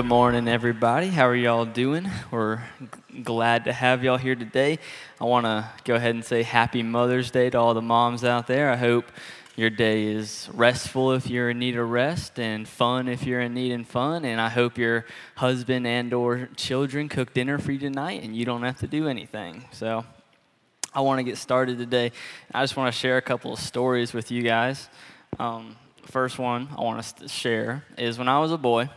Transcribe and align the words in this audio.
Good 0.00 0.08
morning, 0.08 0.48
everybody. 0.48 1.08
How 1.08 1.28
are 1.28 1.36
y'all 1.36 1.66
doing? 1.66 2.08
We're 2.30 2.62
glad 3.22 3.66
to 3.66 3.72
have 3.74 4.02
y'all 4.02 4.16
here 4.16 4.34
today. 4.34 4.78
I 5.20 5.24
want 5.24 5.44
to 5.44 5.68
go 5.84 5.94
ahead 5.94 6.14
and 6.14 6.24
say 6.24 6.42
Happy 6.42 6.82
Mother's 6.82 7.30
Day 7.30 7.50
to 7.50 7.58
all 7.58 7.74
the 7.74 7.82
moms 7.82 8.24
out 8.24 8.46
there. 8.46 8.70
I 8.70 8.76
hope 8.76 9.04
your 9.56 9.68
day 9.68 10.04
is 10.06 10.48
restful 10.54 11.12
if 11.12 11.28
you're 11.28 11.50
in 11.50 11.58
need 11.58 11.76
of 11.76 11.90
rest 11.90 12.40
and 12.40 12.66
fun 12.66 13.08
if 13.08 13.24
you're 13.24 13.42
in 13.42 13.52
need 13.52 13.78
of 13.78 13.86
fun. 13.86 14.24
And 14.24 14.40
I 14.40 14.48
hope 14.48 14.78
your 14.78 15.04
husband 15.36 15.86
and/or 15.86 16.48
children 16.56 17.10
cook 17.10 17.34
dinner 17.34 17.58
for 17.58 17.70
you 17.70 17.78
tonight 17.78 18.22
and 18.22 18.34
you 18.34 18.46
don't 18.46 18.62
have 18.62 18.78
to 18.78 18.86
do 18.86 19.06
anything. 19.06 19.66
So 19.70 20.06
I 20.94 21.02
want 21.02 21.18
to 21.18 21.24
get 21.24 21.36
started 21.36 21.76
today. 21.76 22.12
I 22.54 22.62
just 22.62 22.74
want 22.74 22.90
to 22.90 22.98
share 22.98 23.18
a 23.18 23.22
couple 23.22 23.52
of 23.52 23.58
stories 23.58 24.14
with 24.14 24.30
you 24.30 24.40
guys. 24.44 24.88
Um, 25.38 25.76
first 26.06 26.38
one 26.38 26.68
I 26.74 26.80
want 26.80 27.04
to 27.04 27.28
share 27.28 27.84
is 27.98 28.18
when 28.18 28.28
I 28.28 28.38
was 28.38 28.50
a 28.50 28.56
boy 28.56 28.88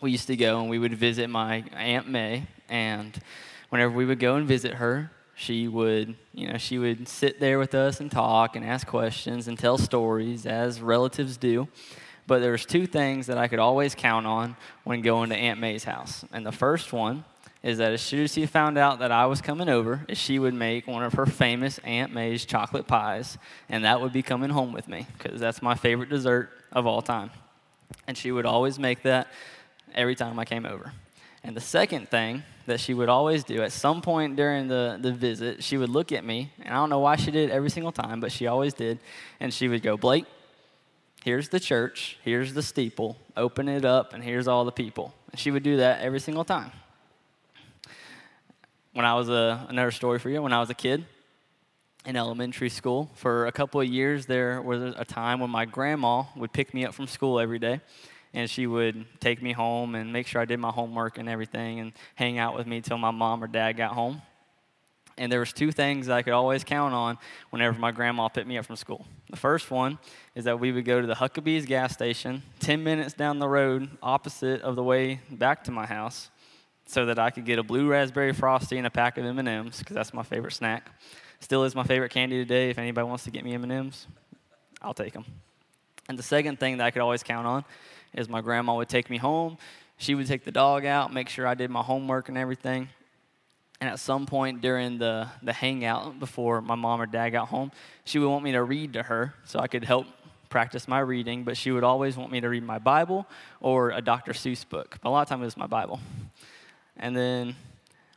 we 0.00 0.10
used 0.10 0.26
to 0.28 0.36
go 0.36 0.60
and 0.60 0.70
we 0.70 0.78
would 0.78 0.94
visit 0.94 1.28
my 1.28 1.64
Aunt 1.74 2.08
May. 2.08 2.46
And 2.68 3.18
whenever 3.68 3.92
we 3.92 4.04
would 4.04 4.18
go 4.18 4.36
and 4.36 4.46
visit 4.46 4.74
her, 4.74 5.10
she 5.34 5.68
would, 5.68 6.16
you 6.34 6.48
know, 6.48 6.58
she 6.58 6.78
would 6.78 7.08
sit 7.08 7.40
there 7.40 7.58
with 7.58 7.74
us 7.74 8.00
and 8.00 8.10
talk 8.10 8.56
and 8.56 8.64
ask 8.64 8.86
questions 8.86 9.48
and 9.48 9.58
tell 9.58 9.78
stories 9.78 10.46
as 10.46 10.80
relatives 10.80 11.36
do. 11.36 11.68
But 12.26 12.40
there 12.40 12.52
was 12.52 12.66
two 12.66 12.86
things 12.86 13.26
that 13.26 13.38
I 13.38 13.48
could 13.48 13.58
always 13.58 13.94
count 13.94 14.26
on 14.26 14.56
when 14.84 15.00
going 15.00 15.30
to 15.30 15.36
Aunt 15.36 15.58
May's 15.58 15.84
house. 15.84 16.24
And 16.32 16.44
the 16.44 16.52
first 16.52 16.92
one 16.92 17.24
is 17.62 17.78
that 17.78 17.92
as 17.92 18.00
soon 18.00 18.24
as 18.24 18.32
she 18.32 18.46
found 18.46 18.78
out 18.78 19.00
that 19.00 19.12
I 19.12 19.26
was 19.26 19.40
coming 19.40 19.68
over, 19.68 20.06
she 20.12 20.38
would 20.38 20.54
make 20.54 20.86
one 20.86 21.02
of 21.02 21.14
her 21.14 21.26
famous 21.26 21.78
Aunt 21.84 22.12
May's 22.12 22.44
chocolate 22.44 22.86
pies, 22.86 23.36
and 23.68 23.84
that 23.84 24.00
would 24.00 24.12
be 24.12 24.22
coming 24.22 24.50
home 24.50 24.72
with 24.72 24.88
me 24.88 25.06
because 25.18 25.40
that's 25.40 25.60
my 25.60 25.74
favorite 25.74 26.08
dessert 26.08 26.50
of 26.72 26.86
all 26.86 27.02
time. 27.02 27.30
And 28.06 28.16
she 28.16 28.32
would 28.32 28.46
always 28.46 28.78
make 28.78 29.02
that 29.02 29.28
every 29.94 30.14
time 30.14 30.38
I 30.38 30.44
came 30.44 30.66
over. 30.66 30.92
And 31.42 31.56
the 31.56 31.60
second 31.60 32.10
thing 32.10 32.42
that 32.66 32.80
she 32.80 32.92
would 32.92 33.08
always 33.08 33.44
do 33.44 33.62
at 33.62 33.72
some 33.72 34.02
point 34.02 34.36
during 34.36 34.68
the, 34.68 34.98
the 35.00 35.12
visit, 35.12 35.64
she 35.64 35.78
would 35.78 35.88
look 35.88 36.12
at 36.12 36.24
me, 36.24 36.52
and 36.60 36.68
I 36.68 36.76
don't 36.76 36.90
know 36.90 36.98
why 36.98 37.16
she 37.16 37.30
did 37.30 37.50
every 37.50 37.70
single 37.70 37.92
time, 37.92 38.20
but 38.20 38.30
she 38.30 38.46
always 38.46 38.74
did. 38.74 38.98
And 39.40 39.52
she 39.52 39.66
would 39.68 39.82
go, 39.82 39.96
Blake, 39.96 40.26
here's 41.24 41.48
the 41.48 41.58
church, 41.58 42.18
here's 42.22 42.52
the 42.52 42.62
steeple, 42.62 43.16
open 43.36 43.68
it 43.68 43.84
up, 43.84 44.12
and 44.12 44.22
here's 44.22 44.48
all 44.48 44.64
the 44.64 44.72
people. 44.72 45.14
And 45.30 45.40
she 45.40 45.50
would 45.50 45.62
do 45.62 45.78
that 45.78 46.02
every 46.02 46.20
single 46.20 46.44
time. 46.44 46.72
When 48.92 49.06
I 49.06 49.14
was 49.14 49.28
a, 49.30 49.66
another 49.68 49.92
story 49.92 50.18
for 50.18 50.28
you, 50.28 50.42
when 50.42 50.52
I 50.52 50.60
was 50.60 50.68
a 50.68 50.74
kid 50.74 51.06
in 52.04 52.16
elementary 52.16 52.68
school, 52.68 53.10
for 53.14 53.46
a 53.46 53.52
couple 53.52 53.80
of 53.80 53.86
years, 53.86 54.26
there 54.26 54.60
was 54.60 54.94
a 54.96 55.04
time 55.04 55.40
when 55.40 55.50
my 55.50 55.64
grandma 55.64 56.24
would 56.36 56.52
pick 56.52 56.74
me 56.74 56.84
up 56.84 56.92
from 56.92 57.06
school 57.06 57.40
every 57.40 57.58
day 57.58 57.80
and 58.32 58.48
she 58.48 58.66
would 58.66 59.04
take 59.20 59.42
me 59.42 59.52
home 59.52 59.94
and 59.94 60.12
make 60.12 60.26
sure 60.26 60.40
I 60.40 60.44
did 60.44 60.60
my 60.60 60.70
homework 60.70 61.18
and 61.18 61.28
everything 61.28 61.80
and 61.80 61.92
hang 62.14 62.38
out 62.38 62.56
with 62.56 62.66
me 62.66 62.80
till 62.80 62.98
my 62.98 63.10
mom 63.10 63.42
or 63.42 63.46
dad 63.46 63.76
got 63.76 63.92
home. 63.92 64.22
And 65.18 65.30
there 65.30 65.40
was 65.40 65.52
two 65.52 65.70
things 65.70 66.08
I 66.08 66.22
could 66.22 66.32
always 66.32 66.64
count 66.64 66.94
on 66.94 67.18
whenever 67.50 67.78
my 67.78 67.90
grandma 67.90 68.28
picked 68.28 68.46
me 68.46 68.56
up 68.56 68.64
from 68.64 68.76
school. 68.76 69.04
The 69.28 69.36
first 69.36 69.70
one 69.70 69.98
is 70.34 70.44
that 70.44 70.58
we 70.58 70.72
would 70.72 70.84
go 70.84 71.00
to 71.00 71.06
the 71.06 71.14
Huckabee's 71.14 71.66
gas 71.66 71.92
station 71.92 72.42
10 72.60 72.82
minutes 72.82 73.12
down 73.12 73.38
the 73.38 73.48
road 73.48 73.90
opposite 74.02 74.62
of 74.62 74.76
the 74.76 74.82
way 74.82 75.20
back 75.30 75.64
to 75.64 75.70
my 75.70 75.84
house 75.84 76.30
so 76.86 77.04
that 77.06 77.18
I 77.18 77.30
could 77.30 77.44
get 77.44 77.58
a 77.58 77.62
blue 77.62 77.88
raspberry 77.88 78.32
frosty 78.32 78.78
and 78.78 78.86
a 78.86 78.90
pack 78.90 79.18
of 79.18 79.24
M&Ms 79.24 79.80
because 79.80 79.94
that's 79.94 80.14
my 80.14 80.22
favorite 80.22 80.52
snack. 80.52 80.90
Still 81.40 81.64
is 81.64 81.74
my 81.74 81.84
favorite 81.84 82.10
candy 82.10 82.38
today. 82.38 82.70
If 82.70 82.78
anybody 82.78 83.06
wants 83.06 83.24
to 83.24 83.30
get 83.30 83.44
me 83.44 83.54
M&Ms, 83.54 84.06
I'll 84.80 84.94
take 84.94 85.12
them. 85.12 85.24
And 86.08 86.18
the 86.18 86.22
second 86.22 86.58
thing 86.58 86.78
that 86.78 86.86
I 86.86 86.90
could 86.90 87.02
always 87.02 87.22
count 87.22 87.46
on 87.46 87.64
is 88.14 88.28
my 88.28 88.40
grandma 88.40 88.76
would 88.76 88.88
take 88.88 89.10
me 89.10 89.16
home. 89.16 89.58
She 89.98 90.14
would 90.14 90.26
take 90.26 90.44
the 90.44 90.52
dog 90.52 90.84
out, 90.84 91.12
make 91.12 91.28
sure 91.28 91.46
I 91.46 91.54
did 91.54 91.70
my 91.70 91.82
homework 91.82 92.28
and 92.28 92.38
everything. 92.38 92.88
And 93.80 93.88
at 93.88 93.98
some 93.98 94.26
point 94.26 94.60
during 94.60 94.98
the, 94.98 95.28
the 95.42 95.52
hangout 95.52 96.18
before 96.18 96.60
my 96.60 96.74
mom 96.74 97.00
or 97.00 97.06
dad 97.06 97.30
got 97.30 97.48
home, 97.48 97.72
she 98.04 98.18
would 98.18 98.28
want 98.28 98.44
me 98.44 98.52
to 98.52 98.62
read 98.62 98.94
to 98.94 99.02
her 99.02 99.34
so 99.44 99.58
I 99.58 99.68
could 99.68 99.84
help 99.84 100.06
practice 100.50 100.88
my 100.88 100.98
reading, 100.98 101.44
but 101.44 101.56
she 101.56 101.70
would 101.70 101.84
always 101.84 102.16
want 102.16 102.32
me 102.32 102.40
to 102.40 102.48
read 102.48 102.62
my 102.62 102.78
Bible 102.78 103.26
or 103.60 103.90
a 103.90 104.02
Dr. 104.02 104.32
Seuss 104.32 104.68
book. 104.68 104.98
But 105.02 105.08
a 105.08 105.12
lot 105.12 105.22
of 105.22 105.28
times 105.28 105.42
it 105.42 105.44
was 105.44 105.56
my 105.56 105.66
Bible. 105.66 106.00
And 106.96 107.16
then 107.16 107.56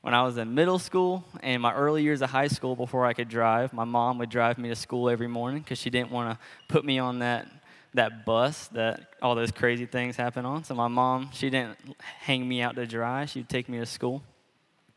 when 0.02 0.14
I 0.14 0.24
was 0.24 0.38
in 0.38 0.54
middle 0.54 0.80
school 0.80 1.24
and 1.42 1.62
my 1.62 1.74
early 1.74 2.04
years 2.04 2.22
of 2.22 2.30
high 2.30 2.48
school 2.48 2.76
before 2.76 3.06
I 3.06 3.14
could 3.14 3.30
drive, 3.30 3.72
my 3.72 3.86
mom 3.86 4.18
would 4.18 4.30
drive 4.30 4.58
me 4.58 4.68
to 4.70 4.76
school 4.76 5.10
every 5.10 5.30
morning 5.30 5.62
because 5.62 5.78
she 5.78 5.90
didn't 5.90 6.12
want 6.12 6.38
to 6.38 6.46
put 6.68 6.84
me 6.84 7.00
on 7.00 7.20
that 7.20 7.48
that 7.94 8.26
bus 8.26 8.68
that 8.70 9.14
all 9.22 9.36
those 9.36 9.52
crazy 9.52 9.86
things 9.86 10.16
happen 10.16 10.46
on. 10.46 10.64
So 10.64 10.74
my 10.74 10.88
mom, 10.88 11.30
she 11.34 11.50
didn't 11.50 11.78
hang 12.00 12.48
me 12.48 12.62
out 12.62 12.76
to 12.76 12.86
dry. 12.86 13.26
She'd 13.26 13.50
take 13.50 13.70
me 13.70 13.80
to 13.80 13.86
school. 13.86 14.24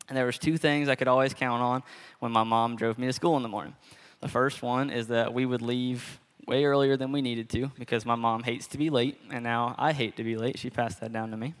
And 0.09 0.17
there 0.17 0.25
was 0.25 0.37
two 0.37 0.57
things 0.57 0.89
I 0.89 0.95
could 0.95 1.07
always 1.07 1.33
count 1.33 1.61
on 1.61 1.83
when 2.19 2.31
my 2.31 2.43
mom 2.43 2.75
drove 2.75 2.97
me 2.97 3.07
to 3.07 3.13
school 3.13 3.35
in 3.37 3.43
the 3.43 3.49
morning. 3.49 3.75
The 4.21 4.27
first 4.27 4.61
one 4.61 4.89
is 4.89 5.07
that 5.07 5.33
we 5.33 5.45
would 5.45 5.61
leave 5.61 6.19
way 6.47 6.63
earlier 6.65 6.95
than 6.95 7.11
we 7.11 7.21
needed 7.21 7.49
to 7.49 7.71
because 7.77 8.05
my 8.05 8.15
mom 8.15 8.43
hates 8.43 8.67
to 8.67 8.77
be 8.77 8.89
late, 8.89 9.19
and 9.29 9.43
now 9.43 9.75
I 9.77 9.91
hate 9.91 10.15
to 10.15 10.23
be 10.23 10.37
late. 10.37 10.57
She 10.57 10.69
passed 10.69 11.01
that 11.01 11.11
down 11.11 11.31
to 11.31 11.37
me. 11.37 11.53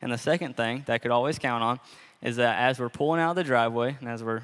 And 0.00 0.12
the 0.12 0.18
second 0.18 0.56
thing 0.56 0.84
that 0.86 0.94
I 0.94 0.98
could 0.98 1.10
always 1.10 1.38
count 1.38 1.64
on 1.64 1.80
is 2.22 2.36
that 2.36 2.58
as 2.58 2.78
we're 2.78 2.88
pulling 2.88 3.20
out 3.20 3.30
of 3.30 3.36
the 3.36 3.44
driveway 3.44 3.96
and 4.00 4.08
as 4.08 4.22
we're 4.22 4.42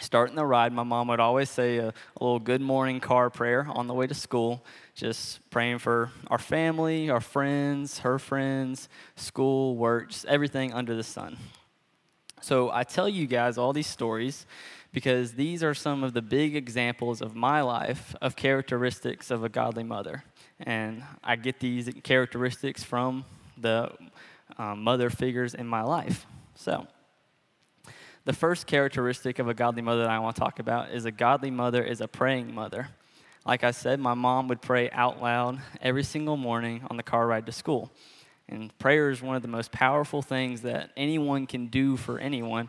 starting 0.00 0.36
the 0.36 0.44
ride, 0.44 0.72
my 0.72 0.82
mom 0.82 1.08
would 1.08 1.20
always 1.20 1.50
say 1.50 1.78
a, 1.78 1.88
a, 1.88 2.20
little 2.20 2.38
good 2.38 2.60
morning 2.60 3.00
car 3.00 3.30
prayer 3.30 3.66
on 3.70 3.86
the 3.86 3.94
way 3.94 4.06
to 4.06 4.14
school, 4.14 4.64
just 4.94 5.40
praying 5.50 5.78
for 5.78 6.10
our 6.28 6.38
family, 6.38 7.10
our 7.10 7.20
friends, 7.20 8.00
her 8.00 8.18
friends, 8.18 8.88
school, 9.16 9.76
work, 9.76 10.10
just 10.10 10.24
everything 10.26 10.72
under 10.72 10.94
the 10.94 11.02
sun. 11.02 11.36
So 12.40 12.70
I 12.70 12.84
tell 12.84 13.08
you 13.08 13.26
guys 13.26 13.58
all 13.58 13.72
these 13.72 13.86
stories 13.86 14.46
because 14.92 15.32
these 15.32 15.62
are 15.62 15.74
some 15.74 16.02
of 16.02 16.14
the 16.14 16.22
big 16.22 16.56
examples 16.56 17.20
of 17.20 17.34
my 17.34 17.60
life 17.60 18.14
of 18.22 18.36
characteristics 18.36 19.30
of 19.30 19.44
a 19.44 19.48
godly 19.48 19.84
mother. 19.84 20.24
And 20.60 21.02
I 21.22 21.36
get 21.36 21.60
these 21.60 21.90
characteristics 22.02 22.82
from 22.82 23.24
the 23.56 23.90
um, 24.56 24.82
mother 24.82 25.10
figures 25.10 25.54
in 25.54 25.66
my 25.66 25.82
life. 25.82 26.26
So, 26.54 26.86
the 28.28 28.34
first 28.34 28.66
characteristic 28.66 29.38
of 29.38 29.48
a 29.48 29.54
godly 29.54 29.80
mother 29.80 30.02
that 30.02 30.10
I 30.10 30.18
want 30.18 30.36
to 30.36 30.40
talk 30.40 30.58
about 30.58 30.90
is 30.90 31.06
a 31.06 31.10
godly 31.10 31.50
mother 31.50 31.82
is 31.82 32.02
a 32.02 32.06
praying 32.06 32.54
mother. 32.54 32.88
Like 33.46 33.64
I 33.64 33.70
said, 33.70 34.00
my 34.00 34.12
mom 34.12 34.48
would 34.48 34.60
pray 34.60 34.90
out 34.90 35.22
loud 35.22 35.62
every 35.80 36.04
single 36.04 36.36
morning 36.36 36.82
on 36.90 36.98
the 36.98 37.02
car 37.02 37.26
ride 37.26 37.46
to 37.46 37.52
school. 37.52 37.90
And 38.46 38.78
prayer 38.78 39.08
is 39.08 39.22
one 39.22 39.34
of 39.34 39.40
the 39.40 39.48
most 39.48 39.72
powerful 39.72 40.20
things 40.20 40.60
that 40.60 40.90
anyone 40.94 41.46
can 41.46 41.68
do 41.68 41.96
for 41.96 42.18
anyone, 42.18 42.68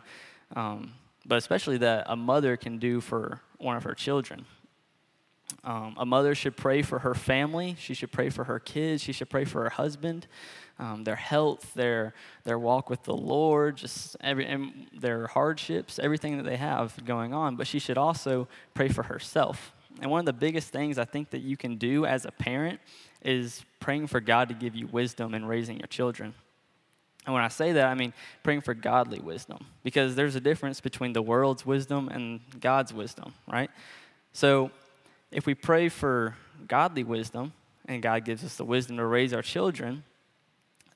um, 0.56 0.94
but 1.26 1.36
especially 1.36 1.76
that 1.76 2.06
a 2.08 2.16
mother 2.16 2.56
can 2.56 2.78
do 2.78 3.02
for 3.02 3.42
one 3.58 3.76
of 3.76 3.82
her 3.82 3.94
children. 3.94 4.46
Um, 5.62 5.94
a 5.98 6.06
mother 6.06 6.34
should 6.34 6.56
pray 6.56 6.80
for 6.80 7.00
her 7.00 7.14
family. 7.14 7.76
She 7.78 7.92
should 7.92 8.12
pray 8.12 8.30
for 8.30 8.44
her 8.44 8.58
kids. 8.58 9.02
She 9.02 9.12
should 9.12 9.28
pray 9.28 9.44
for 9.44 9.64
her 9.64 9.70
husband, 9.70 10.26
um, 10.80 11.04
their 11.04 11.16
health, 11.16 11.74
their 11.74 12.14
their 12.44 12.58
walk 12.58 12.90
with 12.90 13.02
the 13.04 13.16
Lord, 13.16 13.76
just 13.76 14.16
every 14.20 14.46
and 14.46 14.86
their 14.98 15.26
hardships, 15.26 15.98
everything 15.98 16.38
that 16.38 16.44
they 16.44 16.56
have 16.56 17.04
going 17.04 17.34
on. 17.34 17.56
But 17.56 17.66
she 17.66 17.78
should 17.78 17.98
also 17.98 18.48
pray 18.74 18.88
for 18.88 19.04
herself. 19.04 19.72
And 20.00 20.10
one 20.10 20.20
of 20.20 20.26
the 20.26 20.32
biggest 20.32 20.70
things 20.70 20.98
I 20.98 21.04
think 21.04 21.30
that 21.30 21.42
you 21.42 21.56
can 21.56 21.76
do 21.76 22.06
as 22.06 22.24
a 22.24 22.30
parent 22.30 22.80
is 23.22 23.62
praying 23.80 24.06
for 24.06 24.20
God 24.20 24.48
to 24.48 24.54
give 24.54 24.74
you 24.74 24.86
wisdom 24.86 25.34
in 25.34 25.44
raising 25.44 25.78
your 25.78 25.88
children. 25.88 26.32
And 27.26 27.34
when 27.34 27.42
I 27.42 27.48
say 27.48 27.72
that, 27.72 27.86
I 27.86 27.94
mean 27.94 28.14
praying 28.42 28.62
for 28.62 28.72
godly 28.72 29.20
wisdom, 29.20 29.58
because 29.82 30.14
there's 30.14 30.36
a 30.36 30.40
difference 30.40 30.80
between 30.80 31.12
the 31.12 31.20
world's 31.20 31.66
wisdom 31.66 32.08
and 32.08 32.40
God's 32.58 32.94
wisdom, 32.94 33.34
right? 33.46 33.70
So 34.32 34.70
if 35.30 35.44
we 35.44 35.54
pray 35.54 35.90
for 35.90 36.34
godly 36.66 37.04
wisdom 37.04 37.52
and 37.84 38.02
God 38.02 38.24
gives 38.24 38.42
us 38.42 38.56
the 38.56 38.64
wisdom 38.64 38.96
to 38.96 39.04
raise 39.04 39.34
our 39.34 39.42
children, 39.42 40.02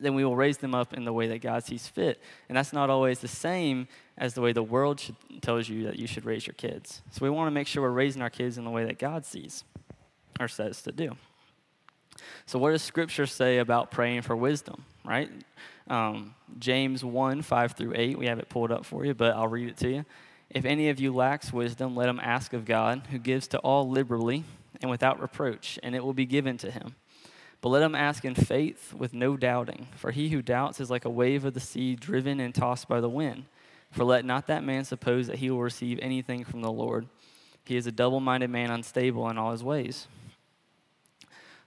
then 0.00 0.14
we 0.14 0.24
will 0.24 0.36
raise 0.36 0.58
them 0.58 0.74
up 0.74 0.92
in 0.92 1.04
the 1.04 1.12
way 1.12 1.28
that 1.28 1.40
God 1.40 1.64
sees 1.64 1.86
fit. 1.86 2.20
And 2.48 2.56
that's 2.56 2.72
not 2.72 2.90
always 2.90 3.20
the 3.20 3.28
same 3.28 3.88
as 4.18 4.34
the 4.34 4.40
way 4.40 4.52
the 4.52 4.62
world 4.62 5.00
should, 5.00 5.16
tells 5.40 5.68
you 5.68 5.84
that 5.84 5.98
you 5.98 6.06
should 6.06 6.24
raise 6.24 6.46
your 6.46 6.54
kids. 6.54 7.02
So 7.10 7.20
we 7.22 7.30
want 7.30 7.46
to 7.48 7.52
make 7.52 7.66
sure 7.66 7.82
we're 7.82 7.90
raising 7.90 8.22
our 8.22 8.30
kids 8.30 8.58
in 8.58 8.64
the 8.64 8.70
way 8.70 8.84
that 8.84 8.98
God 8.98 9.24
sees 9.24 9.64
or 10.40 10.48
says 10.48 10.82
to 10.82 10.92
do. 10.92 11.16
So, 12.46 12.58
what 12.58 12.70
does 12.70 12.82
Scripture 12.82 13.26
say 13.26 13.58
about 13.58 13.90
praying 13.90 14.22
for 14.22 14.36
wisdom, 14.36 14.84
right? 15.04 15.30
Um, 15.88 16.34
James 16.58 17.04
1 17.04 17.42
5 17.42 17.72
through 17.72 17.92
8, 17.96 18.18
we 18.18 18.26
have 18.26 18.38
it 18.38 18.48
pulled 18.48 18.70
up 18.70 18.84
for 18.84 19.04
you, 19.04 19.14
but 19.14 19.34
I'll 19.34 19.48
read 19.48 19.68
it 19.68 19.76
to 19.78 19.90
you. 19.90 20.04
If 20.50 20.64
any 20.64 20.88
of 20.88 21.00
you 21.00 21.12
lacks 21.12 21.52
wisdom, 21.52 21.96
let 21.96 22.08
him 22.08 22.20
ask 22.22 22.52
of 22.52 22.64
God, 22.64 23.02
who 23.10 23.18
gives 23.18 23.48
to 23.48 23.58
all 23.58 23.88
liberally 23.88 24.44
and 24.80 24.90
without 24.90 25.20
reproach, 25.20 25.78
and 25.82 25.94
it 25.94 26.04
will 26.04 26.14
be 26.14 26.26
given 26.26 26.56
to 26.58 26.70
him. 26.70 26.94
But 27.64 27.70
let 27.70 27.82
him 27.82 27.94
ask 27.94 28.26
in 28.26 28.34
faith 28.34 28.92
with 28.92 29.14
no 29.14 29.38
doubting, 29.38 29.86
for 29.96 30.10
he 30.10 30.28
who 30.28 30.42
doubts 30.42 30.80
is 30.80 30.90
like 30.90 31.06
a 31.06 31.10
wave 31.10 31.46
of 31.46 31.54
the 31.54 31.60
sea 31.60 31.96
driven 31.96 32.38
and 32.38 32.54
tossed 32.54 32.88
by 32.88 33.00
the 33.00 33.08
wind. 33.08 33.46
For 33.90 34.04
let 34.04 34.26
not 34.26 34.48
that 34.48 34.62
man 34.62 34.84
suppose 34.84 35.28
that 35.28 35.38
he 35.38 35.50
will 35.50 35.62
receive 35.62 35.98
anything 36.02 36.44
from 36.44 36.60
the 36.60 36.70
Lord. 36.70 37.06
He 37.64 37.78
is 37.78 37.86
a 37.86 37.90
double 37.90 38.20
minded 38.20 38.50
man, 38.50 38.70
unstable 38.70 39.30
in 39.30 39.38
all 39.38 39.52
his 39.52 39.64
ways. 39.64 40.08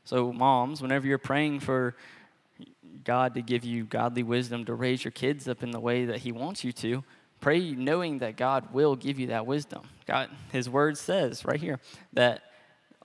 So, 0.04 0.32
moms, 0.32 0.84
whenever 0.84 1.08
you're 1.08 1.18
praying 1.18 1.62
for 1.62 1.96
God 3.04 3.34
to 3.34 3.42
give 3.42 3.66
you 3.66 3.84
godly 3.84 4.22
wisdom 4.22 4.66
to 4.66 4.76
raise 4.76 5.04
your 5.04 5.12
kids 5.12 5.48
up 5.48 5.64
in 5.64 5.72
the 5.72 5.80
way 5.80 6.06
that 6.06 6.20
He 6.20 6.32
wants 6.32 6.64
you 6.64 6.72
to, 6.74 7.04
pray 7.42 7.72
knowing 7.72 8.20
that 8.20 8.38
God 8.38 8.72
will 8.72 8.96
give 8.96 9.18
you 9.18 9.26
that 9.28 9.48
wisdom. 9.48 9.82
God, 10.06 10.30
His 10.52 10.70
word 10.70 10.96
says 10.96 11.44
right 11.44 11.60
here 11.60 11.80
that 12.14 12.44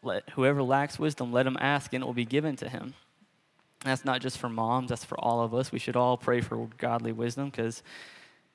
let 0.02 0.28
whoever 0.30 0.62
lacks 0.62 0.98
wisdom, 0.98 1.32
let 1.32 1.46
him 1.46 1.56
ask, 1.60 1.92
and 1.92 2.02
it 2.02 2.06
will 2.06 2.14
be 2.14 2.24
given 2.24 2.56
to 2.56 2.68
him. 2.68 2.94
That's 3.84 4.04
not 4.04 4.20
just 4.20 4.38
for 4.38 4.48
moms, 4.48 4.90
that's 4.90 5.04
for 5.04 5.18
all 5.18 5.42
of 5.42 5.54
us. 5.54 5.72
We 5.72 5.78
should 5.78 5.96
all 5.96 6.16
pray 6.16 6.40
for 6.40 6.68
godly 6.78 7.12
wisdom 7.12 7.50
because 7.50 7.82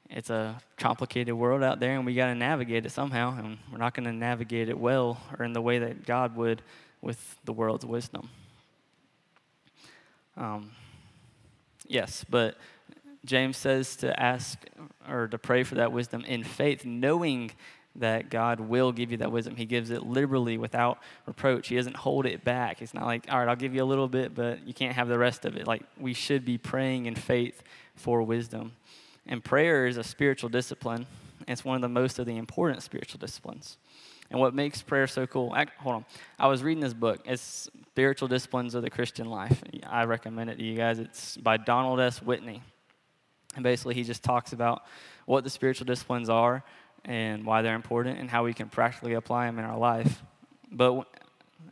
it's 0.10 0.30
a 0.30 0.58
complicated 0.78 1.34
world 1.34 1.64
out 1.64 1.80
there 1.80 1.96
and 1.96 2.06
we 2.06 2.16
got 2.16 2.28
to 2.28 2.36
navigate 2.36 2.86
it 2.86 2.92
somehow. 2.92 3.38
And 3.38 3.58
we're 3.72 3.78
not 3.78 3.94
going 3.94 4.06
to 4.06 4.14
navigate 4.14 4.70
it 4.70 4.80
well 4.80 5.22
or 5.38 5.46
in 5.46 5.54
the 5.54 5.62
way 5.62 5.80
that 5.80 6.06
God 6.06 6.36
would 6.38 6.62
with 7.02 7.38
the 7.44 7.52
world's 7.52 7.86
wisdom. 7.86 8.30
Um, 10.38 10.72
yes, 11.86 12.24
but 12.30 12.56
James 13.26 13.58
says 13.58 13.98
to 13.98 14.18
ask 14.18 14.60
or 15.10 15.28
to 15.28 15.38
pray 15.38 15.64
for 15.64 15.76
that 15.76 15.92
wisdom 15.92 16.24
in 16.24 16.44
faith, 16.44 16.86
knowing 16.86 17.52
that 17.98 18.30
God 18.30 18.60
will 18.60 18.92
give 18.92 19.12
you 19.12 19.18
that 19.18 19.32
wisdom. 19.32 19.56
He 19.56 19.66
gives 19.66 19.90
it 19.90 20.04
liberally 20.04 20.58
without 20.58 21.00
reproach. 21.26 21.68
He 21.68 21.76
doesn't 21.76 21.96
hold 21.96 22.26
it 22.26 22.44
back. 22.44 22.82
It's 22.82 22.94
not 22.94 23.06
like, 23.06 23.26
all 23.30 23.40
right, 23.40 23.48
I'll 23.48 23.56
give 23.56 23.74
you 23.74 23.84
a 23.84 23.86
little 23.86 24.08
bit, 24.08 24.36
but 24.36 24.68
you 24.68 24.74
can't 24.74 24.96
have 24.96 25.08
the 25.08 25.18
rest 25.18 25.46
of 25.46 25.58
it. 25.58 25.68
Like, 25.68 25.84
we 26.00 26.14
should 26.14 26.46
be 26.46 26.58
praying 26.58 27.06
in 27.06 27.16
faith 27.16 27.64
for 27.96 28.22
wisdom. 28.22 28.74
And 29.26 29.44
prayer 29.44 29.88
is 29.88 29.98
a 29.98 30.04
spiritual 30.04 30.50
discipline. 30.50 31.06
It's 31.48 31.66
one 31.66 31.76
of 31.76 31.82
the 31.82 31.90
most 31.90 32.20
of 32.20 32.26
the 32.26 32.38
important 32.38 32.84
spiritual 32.84 33.20
disciplines. 33.20 33.78
And 34.30 34.40
what 34.40 34.54
makes 34.54 34.82
prayer 34.82 35.08
so 35.08 35.26
cool, 35.26 35.56
hold 35.80 35.96
on. 35.96 36.06
I 36.38 36.48
was 36.48 36.62
reading 36.62 36.82
this 36.82 36.94
book. 36.94 37.22
It's 37.26 37.70
Spiritual 37.92 38.28
Disciplines 38.28 38.76
of 38.76 38.84
the 38.84 38.90
Christian 38.90 39.28
Life. 39.28 39.64
I 39.88 40.04
recommend 40.04 40.50
it 40.50 40.58
to 40.58 40.64
you 40.64 40.76
guys. 40.76 41.00
It's 41.00 41.38
by 41.38 41.58
Donald 41.58 42.00
S. 42.00 42.22
Whitney. 42.22 42.62
And 43.56 43.64
basically, 43.64 43.96
he 43.96 44.04
just 44.04 44.24
talks 44.24 44.54
about 44.54 44.84
what 45.26 45.44
the 45.44 45.50
spiritual 45.50 45.86
disciplines 45.86 46.30
are 46.30 46.64
and 47.06 47.46
why 47.46 47.62
they're 47.62 47.76
important 47.76 48.20
and 48.20 48.30
how 48.30 48.44
we 48.44 48.54
can 48.54 48.70
practically 48.70 49.14
apply 49.14 49.46
them 49.46 49.60
in 49.60 49.66
our 49.66 49.78
life. 49.78 50.24
But 50.72 51.08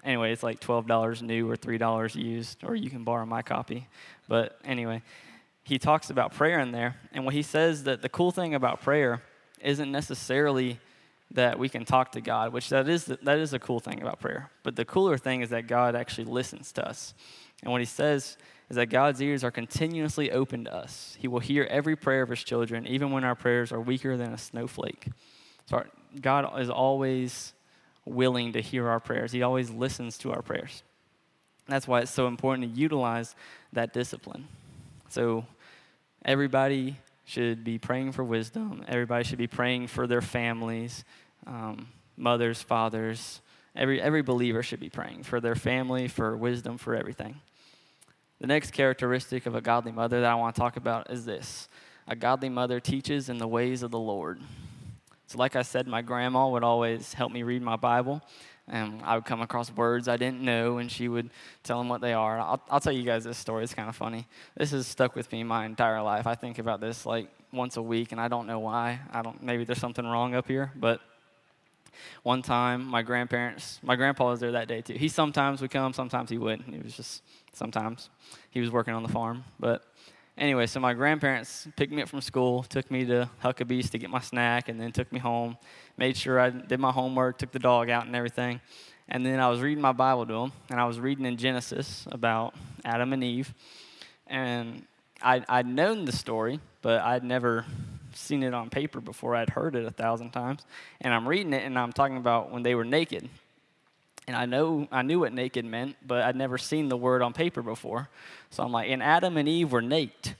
anyway, 0.03 0.31
it's 0.31 0.43
like 0.43 0.59
$12 0.59 1.21
new 1.21 1.49
or 1.49 1.57
$3 1.57 2.15
used, 2.15 2.63
or 2.63 2.75
you 2.75 2.89
can 2.89 3.03
borrow 3.03 3.25
my 3.25 3.41
copy. 3.41 3.87
But 4.27 4.57
anyway, 4.63 5.01
he 5.63 5.77
talks 5.77 6.09
about 6.09 6.33
prayer 6.33 6.59
in 6.59 6.71
there. 6.71 6.95
And 7.11 7.25
what 7.25 7.33
he 7.33 7.41
says 7.41 7.83
that 7.83 8.01
the 8.01 8.09
cool 8.09 8.31
thing 8.31 8.53
about 8.53 8.81
prayer 8.81 9.21
isn't 9.61 9.91
necessarily 9.91 10.79
that 11.31 11.57
we 11.57 11.67
can 11.69 11.85
talk 11.85 12.11
to 12.11 12.21
God, 12.21 12.53
which 12.53 12.69
that 12.69 12.87
is, 12.87 13.05
that 13.05 13.39
is 13.39 13.53
a 13.53 13.59
cool 13.59 13.79
thing 13.79 14.01
about 14.01 14.19
prayer. 14.19 14.51
But 14.63 14.75
the 14.75 14.85
cooler 14.85 15.17
thing 15.17 15.41
is 15.41 15.49
that 15.49 15.67
God 15.67 15.95
actually 15.95 16.25
listens 16.25 16.71
to 16.73 16.87
us. 16.87 17.13
And 17.63 17.71
what 17.71 17.81
he 17.81 17.85
says 17.85 18.37
is 18.69 18.77
that 18.77 18.87
God's 18.87 19.21
ears 19.21 19.43
are 19.43 19.51
continuously 19.51 20.31
open 20.31 20.65
to 20.65 20.75
us. 20.75 21.15
He 21.19 21.27
will 21.27 21.39
hear 21.39 21.65
every 21.65 21.95
prayer 21.95 22.23
of 22.23 22.29
his 22.29 22.43
children, 22.43 22.87
even 22.87 23.11
when 23.11 23.23
our 23.23 23.35
prayers 23.35 23.71
are 23.71 23.79
weaker 23.79 24.17
than 24.17 24.33
a 24.33 24.37
snowflake. 24.37 25.07
So 25.67 25.77
our, 25.77 25.87
God 26.19 26.59
is 26.59 26.69
always 26.69 27.53
willing 28.05 28.53
to 28.53 28.61
hear 28.61 28.87
our 28.87 28.99
prayers, 28.99 29.31
He 29.31 29.43
always 29.43 29.69
listens 29.69 30.17
to 30.19 30.31
our 30.31 30.41
prayers. 30.41 30.83
That's 31.67 31.87
why 31.87 32.01
it's 32.01 32.11
so 32.11 32.27
important 32.27 32.75
to 32.75 32.79
utilize 32.79 33.35
that 33.73 33.91
discipline. 33.91 34.47
So 35.09 35.45
everybody 36.23 36.97
should 37.25 37.63
be 37.63 37.79
praying 37.79 38.11
for 38.11 38.23
wisdom, 38.23 38.83
everybody 38.87 39.23
should 39.23 39.39
be 39.39 39.47
praying 39.47 39.87
for 39.87 40.05
their 40.05 40.21
families, 40.21 41.03
um, 41.47 41.87
mothers, 42.17 42.61
fathers. 42.61 43.41
Every, 43.75 44.01
every 44.01 44.21
believer 44.21 44.63
should 44.63 44.79
be 44.79 44.89
praying 44.89 45.23
for 45.23 45.41
their 45.41 45.55
family, 45.55 46.07
for 46.07 46.37
wisdom, 46.37 46.77
for 46.77 46.95
everything. 46.95 47.41
The 48.45 48.53
next 48.53 48.73
characteristic 48.73 49.47
of 49.47 49.55
a 49.55 49.59
godly 49.59 49.91
mother 49.91 50.21
that 50.21 50.29
I 50.29 50.35
want 50.35 50.53
to 50.53 50.61
talk 50.61 50.77
about 50.77 51.09
is 51.09 51.25
this 51.25 51.67
a 52.07 52.15
godly 52.15 52.47
mother 52.47 52.79
teaches 52.79 53.27
in 53.27 53.39
the 53.39 53.47
ways 53.47 53.81
of 53.81 53.89
the 53.89 53.97
Lord. 53.97 54.39
So, 55.25 55.39
like 55.39 55.55
I 55.55 55.63
said, 55.63 55.87
my 55.87 56.03
grandma 56.03 56.47
would 56.49 56.63
always 56.63 57.11
help 57.15 57.31
me 57.31 57.41
read 57.41 57.63
my 57.63 57.75
Bible. 57.75 58.21
And 58.67 59.01
I 59.01 59.15
would 59.15 59.25
come 59.25 59.41
across 59.41 59.71
words 59.71 60.07
I 60.07 60.17
didn't 60.17 60.41
know, 60.41 60.77
and 60.77 60.91
she 60.91 61.07
would 61.07 61.31
tell 61.63 61.79
them 61.79 61.89
what 61.89 62.01
they 62.01 62.13
are. 62.13 62.37
I'll, 62.39 62.61
I'll 62.69 62.79
tell 62.79 62.93
you 62.93 63.01
guys 63.01 63.23
this 63.23 63.39
story. 63.39 63.63
It's 63.63 63.73
kind 63.73 63.89
of 63.89 63.95
funny. 63.95 64.27
This 64.55 64.69
has 64.69 64.85
stuck 64.85 65.15
with 65.15 65.31
me 65.31 65.43
my 65.43 65.65
entire 65.65 66.03
life. 66.03 66.27
I 66.27 66.35
think 66.35 66.59
about 66.59 66.79
this 66.79 67.03
like 67.03 67.29
once 67.51 67.77
a 67.77 67.81
week, 67.81 68.11
and 68.11 68.21
I 68.21 68.27
don't 68.27 68.45
know 68.45 68.59
why. 68.59 68.99
I 69.11 69.23
don't. 69.23 69.41
Maybe 69.41 69.65
there's 69.65 69.79
something 69.79 70.05
wrong 70.05 70.35
up 70.35 70.47
here, 70.47 70.71
but 70.75 71.01
one 72.23 72.41
time 72.41 72.85
my 72.85 73.01
grandparents, 73.01 73.79
my 73.81 73.95
grandpa 73.95 74.29
was 74.29 74.39
there 74.39 74.51
that 74.51 74.67
day 74.67 74.81
too. 74.81 74.93
He 74.93 75.07
sometimes 75.07 75.61
would 75.61 75.71
come, 75.71 75.93
sometimes 75.93 76.29
he 76.29 76.37
wouldn't. 76.37 76.71
He 76.73 76.79
was 76.79 76.95
just 76.95 77.23
sometimes. 77.55 78.09
He 78.51 78.59
was 78.59 78.71
working 78.71 78.93
on 78.93 79.03
the 79.03 79.09
farm. 79.09 79.43
But 79.59 79.83
anyway, 80.37 80.65
so 80.67 80.79
my 80.79 80.93
grandparents 80.93 81.67
picked 81.75 81.91
me 81.91 82.01
up 82.01 82.09
from 82.09 82.21
school, 82.21 82.63
took 82.63 82.89
me 82.91 83.05
to 83.05 83.29
Huckabee's 83.43 83.89
to 83.91 83.97
get 83.97 84.09
my 84.09 84.19
snack, 84.19 84.69
and 84.69 84.79
then 84.79 84.91
took 84.91 85.11
me 85.11 85.19
home, 85.19 85.57
made 85.97 86.17
sure 86.17 86.39
I 86.39 86.49
did 86.49 86.79
my 86.79 86.91
homework, 86.91 87.37
took 87.37 87.51
the 87.51 87.59
dog 87.59 87.89
out 87.89 88.05
and 88.05 88.15
everything. 88.15 88.61
And 89.07 89.25
then 89.25 89.39
I 89.39 89.49
was 89.49 89.61
reading 89.61 89.81
my 89.81 89.91
Bible 89.91 90.25
to 90.25 90.33
them, 90.33 90.51
and 90.69 90.79
I 90.79 90.85
was 90.85 90.99
reading 90.99 91.25
in 91.25 91.37
Genesis 91.37 92.07
about 92.11 92.55
Adam 92.83 93.13
and 93.13 93.23
Eve. 93.23 93.53
And 94.27 94.85
I'd, 95.21 95.45
I'd 95.47 95.67
known 95.67 96.05
the 96.05 96.11
story, 96.11 96.59
but 96.81 97.01
I'd 97.01 97.23
never 97.23 97.65
seen 98.13 98.43
it 98.43 98.53
on 98.53 98.69
paper 98.69 99.01
before. 99.01 99.35
I'd 99.35 99.49
heard 99.51 99.75
it 99.75 99.85
a 99.85 99.91
thousand 99.91 100.31
times. 100.31 100.65
And 101.01 101.13
I'm 101.13 101.27
reading 101.27 101.53
it, 101.53 101.63
and 101.63 101.77
I'm 101.77 101.93
talking 101.93 102.17
about 102.17 102.51
when 102.51 102.63
they 102.63 102.73
were 102.73 102.85
naked. 102.85 103.29
And 104.27 104.35
I 104.35 104.45
know 104.45 104.87
I 104.91 105.03
knew 105.03 105.19
what 105.19 105.33
naked 105.33 105.65
meant, 105.65 105.95
but 106.05 106.23
I'd 106.23 106.35
never 106.35 106.57
seen 106.57 106.89
the 106.89 106.97
word 106.97 107.21
on 107.21 107.33
paper 107.33 107.61
before. 107.61 108.09
So 108.49 108.63
I'm 108.63 108.71
like, 108.71 108.89
and 108.89 109.03
Adam 109.03 109.37
and 109.37 109.47
Eve 109.47 109.71
were 109.71 109.81
naked. 109.81 110.35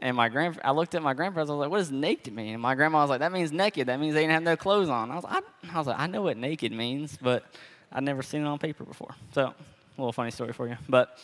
And 0.00 0.16
my 0.16 0.28
grand, 0.28 0.60
I 0.64 0.70
looked 0.70 0.94
at 0.94 1.02
my 1.02 1.14
grandparents. 1.14 1.50
I 1.50 1.54
was 1.54 1.60
like, 1.60 1.70
"What 1.70 1.78
does 1.78 1.90
naked 1.90 2.32
mean?" 2.32 2.54
And 2.54 2.62
my 2.62 2.74
grandma 2.76 3.00
was 3.00 3.10
like, 3.10 3.18
"That 3.18 3.32
means 3.32 3.50
naked. 3.50 3.88
That 3.88 3.98
means 3.98 4.14
they 4.14 4.20
didn't 4.20 4.34
have 4.34 4.42
no 4.44 4.56
clothes 4.56 4.88
on." 4.88 5.10
I 5.10 5.16
was, 5.16 5.24
I, 5.24 5.40
I 5.72 5.78
was 5.78 5.86
like, 5.88 5.98
"I 5.98 6.06
know 6.06 6.22
what 6.22 6.36
naked 6.36 6.72
means, 6.72 7.18
but 7.20 7.44
I'd 7.90 8.04
never 8.04 8.22
seen 8.22 8.42
it 8.42 8.46
on 8.46 8.58
paper 8.58 8.84
before." 8.84 9.14
So, 9.32 9.46
a 9.46 9.54
little 9.96 10.12
funny 10.12 10.30
story 10.30 10.52
for 10.52 10.68
you. 10.68 10.76
But 10.88 11.18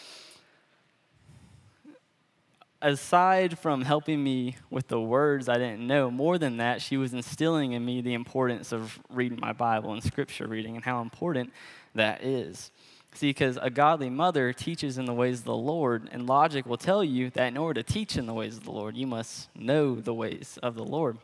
aside 2.82 3.58
from 3.58 3.82
helping 3.82 4.22
me 4.22 4.56
with 4.70 4.88
the 4.88 5.00
words 5.00 5.48
I 5.48 5.54
didn't 5.54 5.86
know, 5.86 6.10
more 6.10 6.36
than 6.36 6.58
that, 6.58 6.82
she 6.82 6.96
was 6.96 7.14
instilling 7.14 7.72
in 7.72 7.84
me 7.84 8.02
the 8.02 8.14
importance 8.14 8.72
of 8.72 8.98
reading 9.08 9.38
my 9.40 9.52
Bible 9.52 9.92
and 9.92 10.02
scripture 10.02 10.46
reading 10.46 10.74
and 10.76 10.84
how 10.84 11.00
important 11.00 11.52
that 11.94 12.22
is. 12.22 12.70
See, 13.14 13.30
because 13.30 13.58
a 13.62 13.70
godly 13.70 14.10
mother 14.10 14.52
teaches 14.52 14.98
in 14.98 15.04
the 15.04 15.14
ways 15.14 15.38
of 15.40 15.44
the 15.44 15.56
Lord, 15.56 16.08
and 16.10 16.26
logic 16.26 16.66
will 16.66 16.76
tell 16.76 17.04
you 17.04 17.30
that 17.30 17.46
in 17.46 17.56
order 17.56 17.80
to 17.80 17.92
teach 17.92 18.16
in 18.16 18.26
the 18.26 18.34
ways 18.34 18.56
of 18.56 18.64
the 18.64 18.72
Lord, 18.72 18.96
you 18.96 19.06
must 19.06 19.48
know 19.54 19.94
the 19.94 20.12
ways 20.12 20.58
of 20.62 20.74
the 20.74 20.84
Lord. 20.84 21.18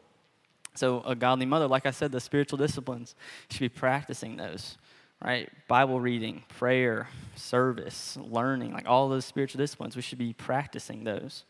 So, 0.77 1.03
a 1.05 1.17
godly 1.17 1.47
mother, 1.47 1.67
like 1.67 1.87
I 1.87 1.91
said, 1.91 2.12
the 2.12 2.21
spiritual 2.21 2.59
disciplines, 2.59 3.17
should 3.50 3.61
be 3.61 3.69
practicing 3.69 4.37
those, 4.37 4.79
right? 5.21 5.50
Bible 5.67 6.00
reading, 6.00 6.45
prayer, 6.47 7.09
service, 7.35 8.17
learning, 8.17 8.73
like 8.73 8.89
all 8.89 9.09
those 9.09 9.25
spiritual 9.25 9.59
disciplines, 9.59 9.97
we 9.97 10.03
should 10.03 10.19
be 10.19 10.33
practicing 10.33 11.03
those. 11.03 11.45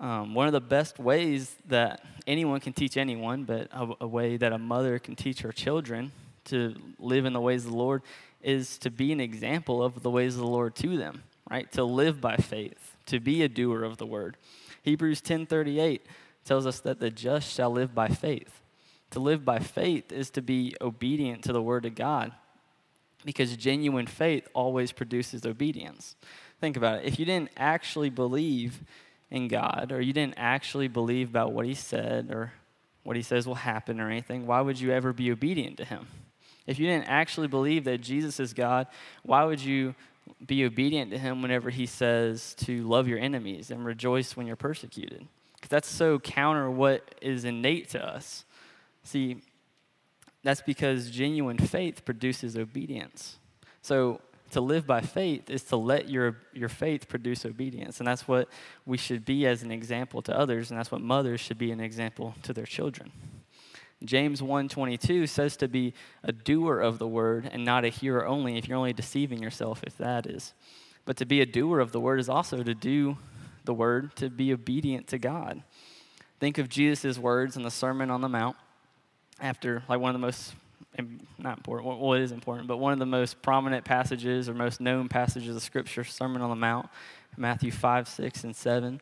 Um, 0.00 0.34
one 0.34 0.48
of 0.48 0.52
the 0.52 0.60
best 0.60 0.98
ways 0.98 1.54
that 1.68 2.04
anyone 2.26 2.58
can 2.58 2.72
teach 2.72 2.96
anyone, 2.96 3.44
but 3.44 3.68
a, 3.70 3.88
a 4.00 4.06
way 4.08 4.36
that 4.36 4.52
a 4.52 4.58
mother 4.58 4.98
can 4.98 5.14
teach 5.14 5.42
her 5.42 5.52
children 5.52 6.10
to 6.46 6.74
live 6.98 7.24
in 7.24 7.32
the 7.32 7.40
ways 7.40 7.64
of 7.64 7.70
the 7.70 7.76
Lord 7.76 8.02
is 8.42 8.78
to 8.78 8.90
be 8.90 9.12
an 9.12 9.20
example 9.20 9.82
of 9.82 10.02
the 10.02 10.10
ways 10.10 10.34
of 10.34 10.40
the 10.40 10.46
Lord 10.46 10.74
to 10.76 10.96
them, 10.96 11.22
right? 11.50 11.70
To 11.72 11.84
live 11.84 12.20
by 12.20 12.36
faith, 12.36 12.96
to 13.06 13.20
be 13.20 13.42
a 13.42 13.48
doer 13.48 13.84
of 13.84 13.98
the 13.98 14.06
word. 14.06 14.36
Hebrews 14.82 15.20
10:38 15.20 16.00
tells 16.44 16.66
us 16.66 16.80
that 16.80 16.98
the 16.98 17.10
just 17.10 17.52
shall 17.52 17.70
live 17.70 17.94
by 17.94 18.08
faith. 18.08 18.60
To 19.10 19.20
live 19.20 19.44
by 19.44 19.58
faith 19.58 20.10
is 20.10 20.30
to 20.30 20.42
be 20.42 20.74
obedient 20.80 21.44
to 21.44 21.52
the 21.52 21.62
word 21.62 21.84
of 21.84 21.94
God. 21.94 22.32
Because 23.24 23.56
genuine 23.56 24.06
faith 24.06 24.48
always 24.52 24.90
produces 24.90 25.46
obedience. 25.46 26.16
Think 26.60 26.76
about 26.76 27.00
it. 27.00 27.04
If 27.04 27.18
you 27.18 27.24
didn't 27.24 27.50
actually 27.56 28.10
believe 28.10 28.80
in 29.30 29.48
God, 29.48 29.92
or 29.92 30.00
you 30.00 30.12
didn't 30.12 30.34
actually 30.36 30.88
believe 30.88 31.28
about 31.28 31.52
what 31.52 31.66
He 31.66 31.74
said 31.74 32.30
or 32.30 32.52
what 33.04 33.16
He 33.16 33.22
says 33.22 33.46
will 33.46 33.54
happen 33.54 34.00
or 34.00 34.10
anything, 34.10 34.46
why 34.46 34.60
would 34.60 34.80
you 34.80 34.90
ever 34.90 35.12
be 35.12 35.30
obedient 35.30 35.76
to 35.76 35.84
Him? 35.84 36.08
If 36.66 36.78
you 36.78 36.86
didn't 36.86 37.08
actually 37.08 37.48
believe 37.48 37.84
that 37.84 38.00
Jesus 38.00 38.38
is 38.38 38.52
God, 38.52 38.86
why 39.22 39.44
would 39.44 39.60
you 39.60 39.94
be 40.44 40.64
obedient 40.64 41.10
to 41.10 41.18
Him 41.18 41.42
whenever 41.42 41.70
He 41.70 41.86
says 41.86 42.54
to 42.60 42.86
love 42.86 43.08
your 43.08 43.18
enemies 43.18 43.70
and 43.70 43.84
rejoice 43.84 44.36
when 44.36 44.46
you're 44.46 44.56
persecuted? 44.56 45.26
Because 45.56 45.70
that's 45.70 45.88
so 45.88 46.18
counter 46.18 46.70
what 46.70 47.14
is 47.20 47.44
innate 47.44 47.90
to 47.90 48.04
us. 48.04 48.44
See, 49.04 49.38
that's 50.42 50.62
because 50.62 51.10
genuine 51.10 51.58
faith 51.58 52.04
produces 52.04 52.56
obedience. 52.56 53.38
So 53.80 54.20
to 54.52 54.60
live 54.60 54.86
by 54.86 55.00
faith 55.00 55.50
is 55.50 55.62
to 55.64 55.76
let 55.76 56.08
your, 56.08 56.36
your 56.52 56.68
faith 56.68 57.08
produce 57.08 57.44
obedience. 57.44 57.98
And 57.98 58.06
that's 58.06 58.28
what 58.28 58.48
we 58.86 58.96
should 58.96 59.24
be 59.24 59.46
as 59.46 59.62
an 59.62 59.70
example 59.70 60.20
to 60.22 60.36
others, 60.36 60.70
and 60.70 60.78
that's 60.78 60.90
what 60.90 61.00
mothers 61.00 61.40
should 61.40 61.58
be 61.58 61.72
an 61.72 61.80
example 61.80 62.34
to 62.42 62.52
their 62.52 62.66
children. 62.66 63.10
James 64.04 64.40
1:22 64.40 65.28
says 65.28 65.56
to 65.58 65.68
be 65.68 65.94
a 66.22 66.32
doer 66.32 66.80
of 66.80 66.98
the 66.98 67.06
word 67.06 67.48
and 67.52 67.64
not 67.64 67.84
a 67.84 67.88
hearer 67.88 68.26
only 68.26 68.58
if 68.58 68.68
you're 68.68 68.78
only 68.78 68.92
deceiving 68.92 69.42
yourself 69.42 69.82
if 69.86 69.96
that 69.98 70.26
is. 70.26 70.54
But 71.04 71.16
to 71.18 71.26
be 71.26 71.40
a 71.40 71.46
doer 71.46 71.80
of 71.80 71.92
the 71.92 72.00
word 72.00 72.20
is 72.20 72.28
also 72.28 72.62
to 72.62 72.74
do 72.74 73.16
the 73.64 73.74
word 73.74 74.14
to 74.16 74.30
be 74.30 74.52
obedient 74.52 75.06
to 75.08 75.18
God. 75.18 75.62
Think 76.40 76.58
of 76.58 76.68
Jesus' 76.68 77.18
words 77.18 77.56
in 77.56 77.62
the 77.62 77.70
Sermon 77.70 78.10
on 78.10 78.20
the 78.20 78.28
Mount 78.28 78.56
after, 79.40 79.82
like, 79.88 80.00
one 80.00 80.10
of 80.10 80.20
the 80.20 80.26
most, 80.26 80.54
not 81.38 81.58
important, 81.58 82.00
well, 82.00 82.12
it 82.14 82.22
is 82.22 82.32
important, 82.32 82.68
but 82.68 82.78
one 82.78 82.92
of 82.92 82.98
the 82.98 83.06
most 83.06 83.42
prominent 83.42 83.84
passages 83.84 84.48
or 84.48 84.54
most 84.54 84.80
known 84.80 85.08
passages 85.08 85.54
of 85.54 85.62
Scripture, 85.62 86.04
Sermon 86.04 86.42
on 86.42 86.50
the 86.50 86.56
Mount, 86.56 86.88
Matthew 87.36 87.70
5, 87.70 88.08
6, 88.08 88.44
and 88.44 88.56
7. 88.56 89.00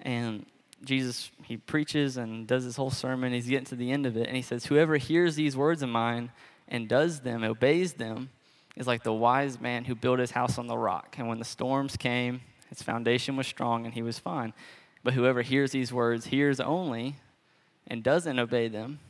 And 0.00 0.46
Jesus, 0.84 1.30
he 1.44 1.56
preaches 1.56 2.16
and 2.16 2.46
does 2.46 2.64
his 2.64 2.76
whole 2.76 2.90
sermon. 2.90 3.32
He's 3.32 3.48
getting 3.48 3.66
to 3.66 3.76
the 3.76 3.90
end 3.90 4.06
of 4.06 4.16
it, 4.16 4.26
and 4.26 4.36
he 4.36 4.42
says, 4.42 4.66
Whoever 4.66 4.96
hears 4.96 5.34
these 5.34 5.56
words 5.56 5.82
of 5.82 5.88
mine 5.88 6.30
and 6.68 6.88
does 6.88 7.20
them, 7.20 7.42
obeys 7.42 7.94
them, 7.94 8.30
is 8.76 8.86
like 8.86 9.02
the 9.02 9.12
wise 9.12 9.60
man 9.60 9.84
who 9.84 9.94
built 9.94 10.20
his 10.20 10.30
house 10.30 10.58
on 10.58 10.66
the 10.66 10.78
rock. 10.78 11.16
And 11.18 11.28
when 11.28 11.38
the 11.38 11.44
storms 11.44 11.96
came, 11.96 12.42
his 12.68 12.82
foundation 12.82 13.36
was 13.36 13.46
strong 13.46 13.84
and 13.84 13.94
he 13.94 14.02
was 14.02 14.18
fine. 14.18 14.52
But 15.02 15.14
whoever 15.14 15.42
hears 15.42 15.72
these 15.72 15.92
words 15.92 16.26
hears 16.26 16.60
only 16.60 17.16
and 17.86 18.02
doesn't 18.02 18.38
obey 18.38 18.68
them. 18.68 19.00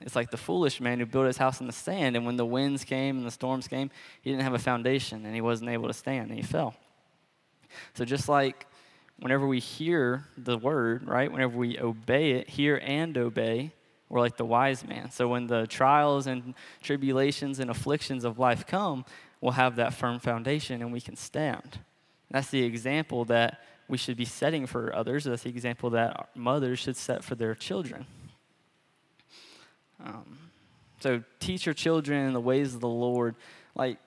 It's 0.00 0.16
like 0.16 0.30
the 0.30 0.36
foolish 0.36 0.80
man 0.80 0.98
who 0.98 1.06
built 1.06 1.26
his 1.26 1.36
house 1.36 1.60
in 1.60 1.68
the 1.68 1.72
sand, 1.72 2.16
and 2.16 2.26
when 2.26 2.36
the 2.36 2.46
winds 2.46 2.82
came 2.82 3.18
and 3.18 3.26
the 3.26 3.30
storms 3.30 3.68
came, 3.68 3.90
he 4.20 4.30
didn't 4.30 4.42
have 4.42 4.54
a 4.54 4.58
foundation 4.58 5.24
and 5.24 5.34
he 5.34 5.40
wasn't 5.40 5.70
able 5.70 5.86
to 5.86 5.94
stand 5.94 6.30
and 6.30 6.36
he 6.36 6.42
fell. 6.42 6.74
So, 7.94 8.04
just 8.04 8.28
like 8.28 8.66
whenever 9.18 9.46
we 9.46 9.60
hear 9.60 10.26
the 10.36 10.58
word, 10.58 11.06
right, 11.06 11.30
whenever 11.30 11.56
we 11.56 11.78
obey 11.78 12.32
it, 12.32 12.50
hear 12.50 12.80
and 12.82 13.16
obey, 13.16 13.72
we're 14.08 14.20
like 14.20 14.36
the 14.36 14.44
wise 14.44 14.86
man. 14.86 15.10
So 15.10 15.28
when 15.28 15.46
the 15.46 15.66
trials 15.66 16.26
and 16.26 16.54
tribulations 16.82 17.58
and 17.60 17.70
afflictions 17.70 18.24
of 18.24 18.38
life 18.38 18.66
come, 18.66 19.04
we'll 19.40 19.52
have 19.52 19.76
that 19.76 19.94
firm 19.94 20.18
foundation 20.18 20.82
and 20.82 20.92
we 20.92 21.00
can 21.00 21.16
stand. 21.16 21.78
That's 22.30 22.50
the 22.50 22.62
example 22.62 23.24
that 23.26 23.60
we 23.88 23.98
should 23.98 24.16
be 24.16 24.24
setting 24.24 24.66
for 24.66 24.94
others. 24.94 25.24
That's 25.24 25.42
the 25.42 25.50
example 25.50 25.90
that 25.90 26.28
mothers 26.34 26.78
should 26.78 26.96
set 26.96 27.24
for 27.24 27.34
their 27.34 27.54
children. 27.54 28.06
Um, 30.04 30.38
so 31.00 31.22
teach 31.40 31.66
your 31.66 31.74
children 31.74 32.32
the 32.32 32.40
ways 32.40 32.74
of 32.74 32.80
the 32.80 32.88
Lord. 32.88 33.34
Like, 33.74 33.98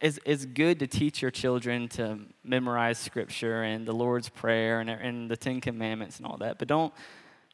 it's, 0.00 0.18
it's 0.24 0.44
good 0.44 0.80
to 0.80 0.86
teach 0.86 1.22
your 1.22 1.30
children 1.30 1.88
to 1.90 2.18
memorize 2.42 2.98
scripture 2.98 3.62
and 3.62 3.86
the 3.86 3.92
Lord's 3.92 4.28
Prayer 4.28 4.80
and, 4.80 4.90
and 4.90 5.30
the 5.30 5.36
Ten 5.36 5.60
Commandments 5.60 6.18
and 6.18 6.26
all 6.26 6.36
that, 6.38 6.58
but 6.58 6.68
don't 6.68 6.92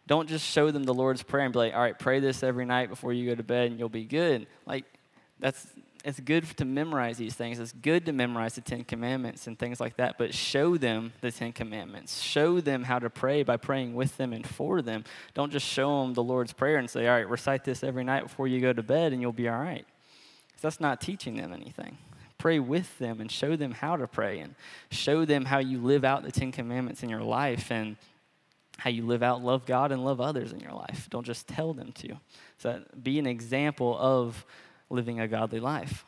don't 0.06 0.28
just 0.28 0.44
show 0.44 0.72
them 0.72 0.82
the 0.82 0.94
Lord's 0.94 1.22
Prayer 1.22 1.44
and 1.44 1.52
be 1.52 1.60
like, 1.60 1.72
all 1.72 1.80
right, 1.80 1.96
pray 1.96 2.18
this 2.18 2.42
every 2.42 2.64
night 2.64 2.88
before 2.88 3.12
you 3.12 3.28
go 3.28 3.36
to 3.36 3.44
bed 3.44 3.70
and 3.70 3.78
you'll 3.78 3.88
be 3.88 4.04
good. 4.04 4.48
Like, 4.66 4.84
that's 5.38 5.64
it's 6.04 6.18
good 6.18 6.44
to 6.56 6.64
memorize 6.64 7.18
these 7.18 7.34
things. 7.34 7.58
It's 7.58 7.72
good 7.72 8.06
to 8.06 8.12
memorize 8.12 8.54
the 8.54 8.60
Ten 8.60 8.84
Commandments 8.84 9.46
and 9.46 9.58
things 9.58 9.80
like 9.80 9.96
that, 9.98 10.16
but 10.18 10.34
show 10.34 10.76
them 10.76 11.12
the 11.20 11.30
Ten 11.30 11.52
Commandments. 11.52 12.22
Show 12.22 12.60
them 12.60 12.84
how 12.84 12.98
to 12.98 13.10
pray 13.10 13.42
by 13.42 13.56
praying 13.56 13.94
with 13.94 14.16
them 14.16 14.32
and 14.32 14.46
for 14.46 14.82
them. 14.82 15.04
Don't 15.34 15.52
just 15.52 15.66
show 15.66 16.02
them 16.02 16.14
the 16.14 16.22
Lord's 16.22 16.52
Prayer 16.52 16.78
and 16.78 16.88
say, 16.88 17.06
all 17.06 17.14
right, 17.14 17.28
recite 17.28 17.64
this 17.64 17.84
every 17.84 18.02
night 18.02 18.22
before 18.22 18.48
you 18.48 18.60
go 18.60 18.72
to 18.72 18.82
bed 18.82 19.12
and 19.12 19.20
you'll 19.20 19.32
be 19.32 19.48
all 19.48 19.60
right. 19.60 19.86
Because 20.48 20.62
that's 20.62 20.80
not 20.80 21.00
teaching 21.00 21.36
them 21.36 21.52
anything. 21.52 21.98
Pray 22.40 22.58
with 22.58 22.98
them 22.98 23.20
and 23.20 23.30
show 23.30 23.54
them 23.54 23.72
how 23.72 23.96
to 23.96 24.06
pray 24.06 24.38
and 24.38 24.54
show 24.90 25.26
them 25.26 25.44
how 25.44 25.58
you 25.58 25.78
live 25.78 26.04
out 26.06 26.22
the 26.22 26.32
Ten 26.32 26.52
Commandments 26.52 27.02
in 27.02 27.10
your 27.10 27.20
life 27.20 27.70
and 27.70 27.96
how 28.78 28.88
you 28.88 29.04
live 29.04 29.22
out 29.22 29.42
love 29.42 29.66
God 29.66 29.92
and 29.92 30.02
love 30.02 30.22
others 30.22 30.50
in 30.50 30.58
your 30.58 30.72
life. 30.72 31.06
Don't 31.10 31.26
just 31.26 31.46
tell 31.46 31.74
them 31.74 31.92
to. 31.92 32.16
So 32.56 32.80
be 33.02 33.18
an 33.18 33.26
example 33.26 33.94
of 33.98 34.46
living 34.88 35.20
a 35.20 35.28
godly 35.28 35.60
life. 35.60 36.06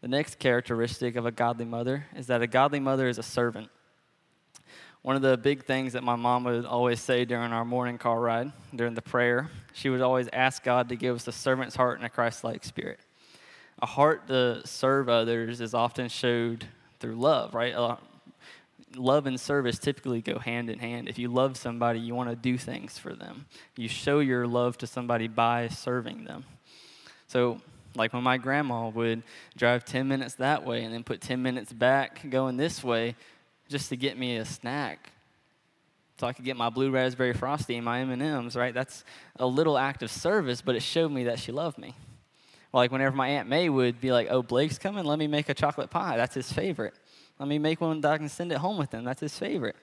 The 0.00 0.08
next 0.08 0.38
characteristic 0.38 1.16
of 1.16 1.26
a 1.26 1.30
godly 1.30 1.66
mother 1.66 2.06
is 2.16 2.28
that 2.28 2.40
a 2.40 2.46
godly 2.46 2.80
mother 2.80 3.08
is 3.08 3.18
a 3.18 3.22
servant. 3.22 3.68
One 5.02 5.16
of 5.16 5.22
the 5.22 5.36
big 5.36 5.66
things 5.66 5.92
that 5.92 6.02
my 6.02 6.16
mom 6.16 6.44
would 6.44 6.64
always 6.64 6.98
say 6.98 7.26
during 7.26 7.52
our 7.52 7.66
morning 7.66 7.98
car 7.98 8.18
ride, 8.18 8.52
during 8.74 8.94
the 8.94 9.02
prayer, 9.02 9.50
she 9.74 9.90
would 9.90 10.00
always 10.00 10.30
ask 10.32 10.62
God 10.62 10.88
to 10.88 10.96
give 10.96 11.14
us 11.14 11.28
a 11.28 11.32
servant's 11.32 11.76
heart 11.76 11.98
and 11.98 12.06
a 12.06 12.08
Christ 12.08 12.42
like 12.42 12.64
spirit. 12.64 13.00
A 13.82 13.86
heart 13.86 14.28
to 14.28 14.66
serve 14.66 15.08
others 15.08 15.60
is 15.60 15.74
often 15.74 16.08
showed 16.08 16.66
through 17.00 17.16
love, 17.16 17.54
right? 17.54 17.74
love 18.96 19.26
and 19.26 19.40
service 19.40 19.78
typically 19.78 20.20
go 20.20 20.38
hand 20.38 20.70
in 20.70 20.78
hand. 20.78 21.08
If 21.08 21.18
you 21.18 21.28
love 21.28 21.56
somebody, 21.56 21.98
you 21.98 22.14
want 22.14 22.30
to 22.30 22.36
do 22.36 22.58
things 22.58 22.98
for 22.98 23.14
them. 23.14 23.46
You 23.76 23.88
show 23.88 24.20
your 24.20 24.46
love 24.46 24.78
to 24.78 24.86
somebody 24.86 25.28
by 25.28 25.68
serving 25.68 26.24
them. 26.24 26.44
So, 27.26 27.60
like 27.94 28.12
when 28.12 28.22
my 28.22 28.38
grandma 28.38 28.88
would 28.88 29.22
drive 29.56 29.84
10 29.84 30.08
minutes 30.08 30.34
that 30.36 30.64
way 30.64 30.84
and 30.84 30.94
then 30.94 31.02
put 31.02 31.20
10 31.20 31.42
minutes 31.42 31.72
back 31.72 32.28
going 32.30 32.56
this 32.56 32.82
way 32.82 33.16
just 33.68 33.88
to 33.90 33.96
get 33.96 34.18
me 34.18 34.36
a 34.36 34.44
snack 34.44 35.10
so 36.18 36.26
I 36.26 36.32
could 36.32 36.44
get 36.44 36.56
my 36.56 36.70
blue 36.70 36.90
raspberry 36.90 37.32
frosty 37.32 37.74
and 37.76 37.84
my 37.84 38.00
M&Ms, 38.00 38.54
right? 38.54 38.72
That's 38.72 39.04
a 39.40 39.46
little 39.46 39.76
act 39.76 40.02
of 40.02 40.10
service, 40.10 40.62
but 40.62 40.76
it 40.76 40.82
showed 40.82 41.10
me 41.10 41.24
that 41.24 41.38
she 41.38 41.52
loved 41.52 41.78
me. 41.78 41.94
Like 42.72 42.90
whenever 42.90 43.14
my 43.14 43.28
Aunt 43.28 43.48
May 43.48 43.68
would 43.68 44.00
be 44.00 44.12
like, 44.12 44.28
"Oh, 44.30 44.42
Blake's 44.42 44.78
coming, 44.78 45.04
let 45.04 45.18
me 45.18 45.26
make 45.26 45.48
a 45.48 45.54
chocolate 45.54 45.90
pie." 45.90 46.16
That's 46.16 46.34
his 46.34 46.52
favorite. 46.52 46.94
Let 47.38 47.48
me 47.48 47.58
make 47.58 47.80
one 47.80 48.00
that 48.00 48.12
I 48.12 48.18
can 48.18 48.28
send 48.28 48.52
it 48.52 48.58
home 48.58 48.78
with 48.78 48.92
him. 48.92 49.04
That's 49.04 49.20
his 49.20 49.36
favorite. 49.38 49.76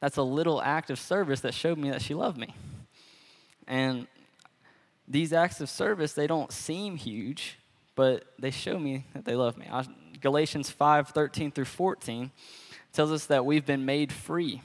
That's 0.00 0.16
a 0.16 0.22
little 0.22 0.60
act 0.60 0.90
of 0.90 0.98
service 0.98 1.40
that 1.40 1.54
showed 1.54 1.78
me 1.78 1.90
that 1.90 2.02
she 2.02 2.14
loved 2.14 2.38
me. 2.38 2.54
And 3.66 4.06
these 5.06 5.32
acts 5.32 5.60
of 5.60 5.68
service, 5.68 6.12
they 6.12 6.26
don't 6.26 6.52
seem 6.52 6.96
huge, 6.96 7.58
but 7.94 8.24
they 8.38 8.50
show 8.50 8.78
me 8.78 9.04
that 9.14 9.24
they 9.24 9.34
love 9.34 9.56
me. 9.56 9.68
Galatians 10.20 10.70
5 10.70 11.08
13 11.10 11.50
through 11.50 11.66
14 11.66 12.30
tells 12.92 13.12
us 13.12 13.26
that 13.26 13.44
we've 13.44 13.66
been 13.66 13.84
made 13.84 14.12
free. 14.12 14.62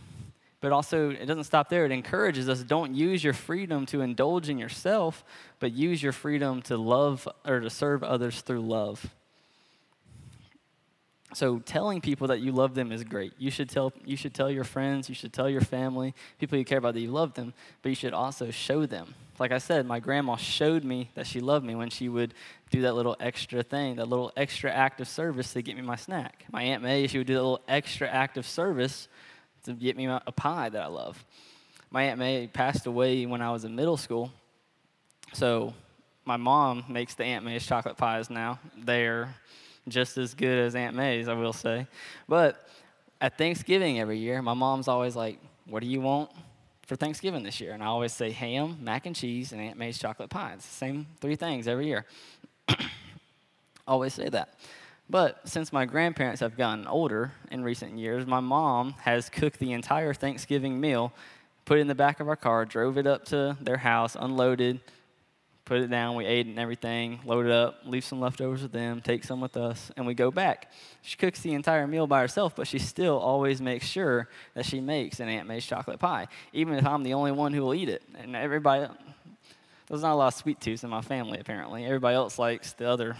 But 0.61 0.73
also, 0.73 1.09
it 1.09 1.25
doesn't 1.25 1.45
stop 1.45 1.69
there. 1.69 1.85
It 1.85 1.91
encourages 1.91 2.49
us 2.49 2.63
don't 2.63 2.93
use 2.93 3.23
your 3.23 3.33
freedom 3.33 3.85
to 3.87 4.01
indulge 4.01 4.49
in 4.49 4.57
yourself, 4.57 5.23
but 5.59 5.71
use 5.71 6.03
your 6.03 6.11
freedom 6.11 6.61
to 6.63 6.77
love 6.77 7.27
or 7.45 7.61
to 7.61 7.69
serve 7.69 8.03
others 8.03 8.41
through 8.41 8.61
love. 8.61 9.09
So 11.33 11.59
telling 11.59 12.01
people 12.01 12.27
that 12.27 12.39
you 12.39 12.51
love 12.51 12.73
them 12.73 12.91
is 12.91 13.03
great. 13.03 13.33
You 13.37 13.51
should 13.51 13.69
tell 13.69 13.93
you 14.03 14.17
should 14.17 14.33
tell 14.33 14.49
your 14.49 14.63
friends, 14.63 15.09
you 15.09 15.15
should 15.15 15.31
tell 15.31 15.47
your 15.47 15.61
family, 15.61 16.15
people 16.39 16.57
you 16.57 16.65
care 16.65 16.79
about 16.79 16.95
that 16.95 17.01
you 17.01 17.11
love 17.11 17.35
them, 17.35 17.53
but 17.81 17.89
you 17.89 17.95
should 17.95 18.13
also 18.13 18.49
show 18.49 18.85
them. 18.87 19.13
Like 19.37 19.51
I 19.51 19.59
said, 19.59 19.85
my 19.85 19.99
grandma 19.99 20.35
showed 20.35 20.83
me 20.83 21.11
that 21.13 21.27
she 21.27 21.39
loved 21.39 21.65
me 21.65 21.75
when 21.75 21.89
she 21.89 22.09
would 22.09 22.33
do 22.71 22.81
that 22.81 22.95
little 22.95 23.15
extra 23.19 23.63
thing, 23.63 23.97
that 23.97 24.09
little 24.09 24.33
extra 24.35 24.71
act 24.71 24.99
of 24.99 25.07
service 25.07 25.53
to 25.53 25.61
get 25.61 25.75
me 25.75 25.81
my 25.83 25.95
snack. 25.95 26.45
My 26.51 26.63
Aunt 26.63 26.83
May, 26.83 27.07
she 27.07 27.19
would 27.19 27.27
do 27.27 27.35
a 27.35 27.35
little 27.35 27.61
extra 27.67 28.09
act 28.09 28.37
of 28.37 28.45
service 28.45 29.07
to 29.63 29.73
get 29.73 29.97
me 29.97 30.05
a 30.05 30.31
pie 30.35 30.69
that 30.69 30.81
I 30.81 30.87
love. 30.87 31.23
My 31.91 32.03
Aunt 32.03 32.19
May 32.19 32.47
passed 32.47 32.85
away 32.85 33.25
when 33.25 33.41
I 33.41 33.51
was 33.51 33.65
in 33.65 33.75
middle 33.75 33.97
school. 33.97 34.31
So 35.33 35.73
my 36.25 36.37
mom 36.37 36.83
makes 36.87 37.15
the 37.15 37.23
Aunt 37.23 37.43
May's 37.43 37.65
chocolate 37.65 37.97
pies 37.97 38.29
now. 38.29 38.59
They're 38.77 39.33
just 39.87 40.17
as 40.17 40.33
good 40.33 40.59
as 40.59 40.75
Aunt 40.75 40.95
May's, 40.95 41.27
I 41.27 41.33
will 41.33 41.53
say. 41.53 41.87
But 42.27 42.67
at 43.19 43.37
Thanksgiving 43.37 43.99
every 43.99 44.17
year, 44.17 44.41
my 44.41 44.53
mom's 44.53 44.87
always 44.87 45.15
like, 45.15 45.39
What 45.65 45.81
do 45.81 45.87
you 45.87 46.01
want 46.01 46.29
for 46.85 46.95
Thanksgiving 46.95 47.43
this 47.43 47.59
year? 47.59 47.73
And 47.73 47.81
I 47.81 47.87
always 47.87 48.13
say 48.13 48.31
ham, 48.31 48.77
mac 48.81 49.05
and 49.05 49.15
cheese, 49.15 49.51
and 49.51 49.61
Aunt 49.61 49.77
May's 49.77 49.97
chocolate 49.97 50.29
pie. 50.29 50.53
It's 50.53 50.67
the 50.67 50.75
same 50.75 51.07
three 51.19 51.35
things 51.35 51.67
every 51.67 51.87
year. 51.87 52.05
always 53.87 54.13
say 54.13 54.29
that. 54.29 54.53
But 55.09 55.47
since 55.47 55.73
my 55.73 55.85
grandparents 55.85 56.41
have 56.41 56.55
gotten 56.55 56.85
older 56.85 57.31
in 57.49 57.63
recent 57.63 57.97
years, 57.97 58.27
my 58.27 58.39
mom 58.39 58.93
has 59.01 59.27
cooked 59.29 59.57
the 59.57 59.71
entire 59.71 60.13
Thanksgiving 60.13 60.79
meal, 60.79 61.11
put 61.65 61.79
it 61.79 61.81
in 61.81 61.87
the 61.87 61.95
back 61.95 62.19
of 62.19 62.27
our 62.27 62.35
car, 62.35 62.63
drove 62.65 62.97
it 62.97 63.07
up 63.07 63.25
to 63.25 63.57
their 63.59 63.77
house, 63.77 64.15
unloaded, 64.19 64.79
put 65.65 65.81
it 65.81 65.89
down, 65.89 66.15
we 66.15 66.25
ate 66.25 66.45
and 66.45 66.59
everything, 66.59 67.19
load 67.25 67.47
it 67.47 67.51
up, 67.51 67.81
leave 67.85 68.03
some 68.03 68.19
leftovers 68.19 68.61
with 68.61 68.71
them, 68.71 69.01
take 69.01 69.23
some 69.23 69.41
with 69.41 69.57
us, 69.57 69.91
and 69.97 70.05
we 70.05 70.13
go 70.13 70.29
back. 70.29 70.71
She 71.01 71.17
cooks 71.17 71.41
the 71.41 71.53
entire 71.53 71.87
meal 71.87 72.05
by 72.05 72.21
herself, 72.21 72.55
but 72.55 72.67
she 72.67 72.77
still 72.77 73.17
always 73.17 73.61
makes 73.61 73.87
sure 73.87 74.29
that 74.53 74.65
she 74.65 74.79
makes 74.79 75.19
an 75.19 75.27
Aunt 75.27 75.47
May's 75.47 75.65
chocolate 75.65 75.99
pie, 75.99 76.27
even 76.53 76.75
if 76.75 76.85
I'm 76.85 77.01
the 77.01 77.15
only 77.15 77.31
one 77.31 77.53
who 77.53 77.61
will 77.61 77.73
eat 77.73 77.89
it. 77.89 78.03
And 78.19 78.35
everybody, 78.35 78.87
there's 79.87 80.03
not 80.03 80.13
a 80.13 80.15
lot 80.15 80.27
of 80.27 80.33
sweet 80.35 80.61
tooths 80.61 80.83
in 80.83 80.91
my 80.91 81.01
family, 81.01 81.39
apparently. 81.39 81.85
Everybody 81.85 82.15
else 82.15 82.37
likes 82.37 82.73
the 82.73 82.87
other 82.87 83.15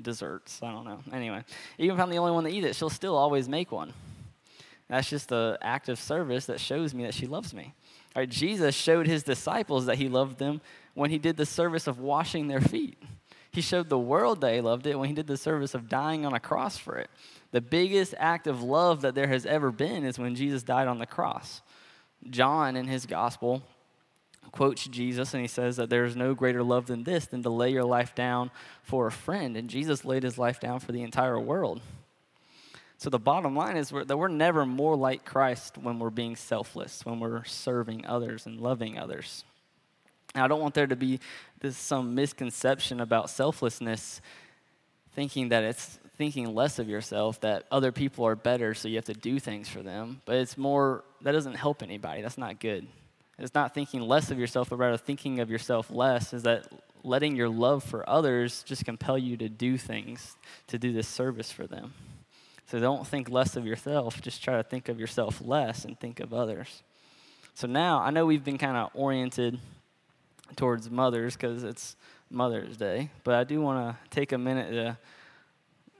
desserts. 0.00 0.60
I 0.62 0.72
don't 0.72 0.84
know. 0.84 1.00
Anyway, 1.12 1.44
even 1.78 1.96
if 1.96 2.02
I'm 2.02 2.10
the 2.10 2.18
only 2.18 2.32
one 2.32 2.44
to 2.44 2.50
eat 2.50 2.64
it, 2.64 2.74
she'll 2.74 2.90
still 2.90 3.16
always 3.16 3.48
make 3.48 3.72
one. 3.72 3.92
That's 4.88 5.08
just 5.08 5.32
an 5.32 5.56
act 5.62 5.88
of 5.88 5.98
service 5.98 6.46
that 6.46 6.60
shows 6.60 6.94
me 6.94 7.04
that 7.04 7.14
she 7.14 7.26
loves 7.26 7.54
me. 7.54 7.74
All 8.14 8.20
right, 8.20 8.28
Jesus 8.28 8.74
showed 8.74 9.06
his 9.06 9.22
disciples 9.22 9.86
that 9.86 9.96
he 9.96 10.08
loved 10.08 10.38
them 10.38 10.60
when 10.94 11.10
he 11.10 11.18
did 11.18 11.36
the 11.36 11.46
service 11.46 11.86
of 11.86 11.98
washing 11.98 12.48
their 12.48 12.60
feet. 12.60 12.98
He 13.50 13.60
showed 13.60 13.88
the 13.88 13.98
world 13.98 14.40
that 14.40 14.54
he 14.54 14.60
loved 14.60 14.86
it 14.86 14.98
when 14.98 15.08
he 15.08 15.14
did 15.14 15.26
the 15.26 15.36
service 15.36 15.74
of 15.74 15.88
dying 15.88 16.24
on 16.24 16.34
a 16.34 16.40
cross 16.40 16.78
for 16.78 16.96
it. 16.96 17.10
The 17.52 17.60
biggest 17.60 18.14
act 18.18 18.46
of 18.46 18.62
love 18.62 19.02
that 19.02 19.14
there 19.14 19.28
has 19.28 19.44
ever 19.44 19.70
been 19.70 20.04
is 20.04 20.18
when 20.18 20.34
Jesus 20.34 20.62
died 20.62 20.88
on 20.88 20.98
the 20.98 21.06
cross. 21.06 21.60
John, 22.30 22.76
in 22.76 22.86
his 22.86 23.04
gospel, 23.04 23.62
quotes 24.50 24.86
Jesus 24.86 25.32
and 25.34 25.40
he 25.40 25.48
says 25.48 25.76
that 25.76 25.88
there 25.88 26.04
is 26.04 26.16
no 26.16 26.34
greater 26.34 26.62
love 26.62 26.86
than 26.86 27.04
this 27.04 27.26
than 27.26 27.42
to 27.42 27.50
lay 27.50 27.70
your 27.70 27.84
life 27.84 28.14
down 28.14 28.50
for 28.82 29.06
a 29.06 29.12
friend. 29.12 29.56
And 29.56 29.70
Jesus 29.70 30.04
laid 30.04 30.24
his 30.24 30.38
life 30.38 30.60
down 30.60 30.80
for 30.80 30.92
the 30.92 31.02
entire 31.02 31.38
world. 31.38 31.80
So 32.98 33.10
the 33.10 33.18
bottom 33.18 33.56
line 33.56 33.76
is 33.76 33.92
we're, 33.92 34.04
that 34.04 34.16
we're 34.16 34.28
never 34.28 34.64
more 34.64 34.94
like 34.94 35.24
Christ 35.24 35.76
when 35.76 35.98
we're 35.98 36.10
being 36.10 36.36
selfless, 36.36 37.04
when 37.04 37.18
we're 37.18 37.44
serving 37.44 38.06
others 38.06 38.46
and 38.46 38.60
loving 38.60 38.98
others. 38.98 39.44
And 40.34 40.44
I 40.44 40.48
don't 40.48 40.60
want 40.60 40.74
there 40.74 40.86
to 40.86 40.96
be 40.96 41.18
this 41.60 41.76
some 41.76 42.14
misconception 42.14 43.00
about 43.00 43.28
selflessness, 43.28 44.20
thinking 45.14 45.48
that 45.48 45.64
it's 45.64 45.98
thinking 46.16 46.54
less 46.54 46.78
of 46.78 46.88
yourself, 46.88 47.40
that 47.40 47.64
other 47.72 47.90
people 47.90 48.24
are 48.24 48.36
better, 48.36 48.74
so 48.74 48.86
you 48.86 48.96
have 48.96 49.04
to 49.06 49.14
do 49.14 49.40
things 49.40 49.68
for 49.68 49.82
them. 49.82 50.20
But 50.24 50.36
it's 50.36 50.56
more 50.56 51.02
that 51.22 51.32
doesn't 51.32 51.54
help 51.54 51.82
anybody. 51.82 52.22
That's 52.22 52.38
not 52.38 52.60
good. 52.60 52.86
It's 53.38 53.54
not 53.54 53.74
thinking 53.74 54.02
less 54.02 54.30
of 54.30 54.38
yourself, 54.38 54.70
but 54.70 54.76
rather 54.76 54.96
thinking 54.96 55.40
of 55.40 55.50
yourself 55.50 55.90
less. 55.90 56.32
Is 56.32 56.42
that 56.42 56.68
letting 57.04 57.34
your 57.36 57.48
love 57.48 57.82
for 57.82 58.08
others 58.08 58.62
just 58.62 58.84
compel 58.84 59.18
you 59.18 59.36
to 59.36 59.48
do 59.48 59.76
things, 59.76 60.36
to 60.68 60.78
do 60.78 60.92
this 60.92 61.08
service 61.08 61.50
for 61.50 61.66
them. 61.66 61.92
So 62.66 62.78
don't 62.78 63.06
think 63.06 63.28
less 63.28 63.56
of 63.56 63.66
yourself, 63.66 64.20
just 64.22 64.42
try 64.42 64.56
to 64.56 64.62
think 64.62 64.88
of 64.88 64.98
yourself 64.98 65.42
less 65.44 65.84
and 65.84 65.98
think 65.98 66.20
of 66.20 66.32
others. 66.32 66.82
So 67.54 67.66
now 67.66 68.00
I 68.00 68.10
know 68.10 68.24
we've 68.24 68.44
been 68.44 68.58
kind 68.58 68.76
of 68.76 68.90
oriented 68.94 69.58
towards 70.56 70.90
mothers 70.90 71.34
because 71.34 71.64
it's 71.64 71.96
Mother's 72.30 72.76
Day, 72.76 73.10
but 73.24 73.34
I 73.34 73.44
do 73.44 73.60
want 73.60 73.94
to 73.94 74.10
take 74.10 74.32
a 74.32 74.38
minute 74.38 74.70
to 74.70 74.96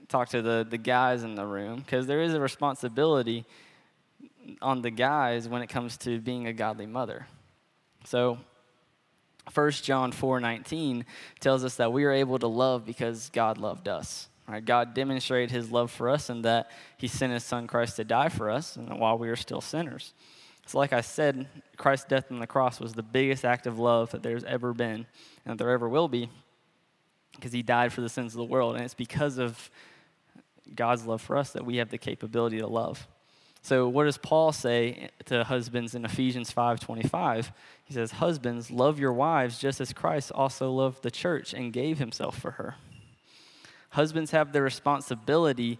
talk 0.08 0.28
to 0.30 0.40
the, 0.40 0.66
the 0.68 0.78
guys 0.78 1.24
in 1.24 1.34
the 1.34 1.44
room 1.44 1.80
because 1.80 2.06
there 2.06 2.22
is 2.22 2.32
a 2.32 2.40
responsibility 2.40 3.44
on 4.60 4.82
the 4.82 4.90
guys 4.90 5.48
when 5.48 5.62
it 5.62 5.68
comes 5.68 5.96
to 5.98 6.20
being 6.20 6.46
a 6.46 6.52
godly 6.52 6.86
mother. 6.86 7.26
So 8.04 8.38
1 9.52 9.70
John 9.82 10.12
4:19 10.12 11.04
tells 11.40 11.64
us 11.64 11.76
that 11.76 11.92
we 11.92 12.04
are 12.04 12.12
able 12.12 12.38
to 12.38 12.46
love 12.46 12.84
because 12.84 13.30
God 13.30 13.58
loved 13.58 13.88
us. 13.88 14.28
Right? 14.48 14.64
God 14.64 14.94
demonstrated 14.94 15.50
his 15.50 15.70
love 15.70 15.90
for 15.90 16.08
us 16.08 16.28
in 16.28 16.42
that 16.42 16.70
he 16.98 17.08
sent 17.08 17.32
his 17.32 17.44
son 17.44 17.66
Christ 17.66 17.96
to 17.96 18.04
die 18.04 18.28
for 18.28 18.50
us 18.50 18.76
and 18.76 18.98
while 18.98 19.16
we 19.16 19.28
were 19.28 19.36
still 19.36 19.60
sinners. 19.60 20.14
So 20.66 20.78
like 20.78 20.92
I 20.92 21.00
said, 21.00 21.48
Christ's 21.76 22.06
death 22.06 22.30
on 22.30 22.38
the 22.38 22.46
cross 22.46 22.80
was 22.80 22.92
the 22.92 23.02
biggest 23.02 23.44
act 23.44 23.66
of 23.66 23.78
love 23.78 24.10
that 24.10 24.22
there's 24.22 24.44
ever 24.44 24.72
been 24.72 25.06
and 25.44 25.52
that 25.52 25.58
there 25.58 25.70
ever 25.70 25.88
will 25.88 26.08
be 26.08 26.28
because 27.34 27.52
he 27.52 27.62
died 27.62 27.92
for 27.92 28.00
the 28.00 28.08
sins 28.08 28.32
of 28.34 28.38
the 28.38 28.44
world 28.44 28.74
and 28.74 28.84
it's 28.84 28.94
because 28.94 29.38
of 29.38 29.70
God's 30.74 31.06
love 31.06 31.20
for 31.20 31.36
us 31.36 31.52
that 31.52 31.64
we 31.64 31.76
have 31.76 31.90
the 31.90 31.98
capability 31.98 32.58
to 32.58 32.66
love. 32.66 33.06
So 33.62 33.88
what 33.88 34.04
does 34.04 34.18
Paul 34.18 34.52
say 34.52 35.08
to 35.26 35.44
husbands 35.44 35.94
in 35.94 36.04
Ephesians 36.04 36.50
5:25? 36.50 37.52
He 37.84 37.94
says, 37.94 38.12
"Husbands, 38.12 38.72
love 38.72 38.98
your 38.98 39.12
wives 39.12 39.58
just 39.58 39.80
as 39.80 39.92
Christ 39.92 40.32
also 40.32 40.70
loved 40.72 41.02
the 41.02 41.12
church 41.12 41.54
and 41.54 41.72
gave 41.72 41.98
himself 41.98 42.36
for 42.36 42.52
her." 42.52 42.74
Husbands 43.90 44.32
have 44.32 44.52
the 44.52 44.62
responsibility 44.62 45.78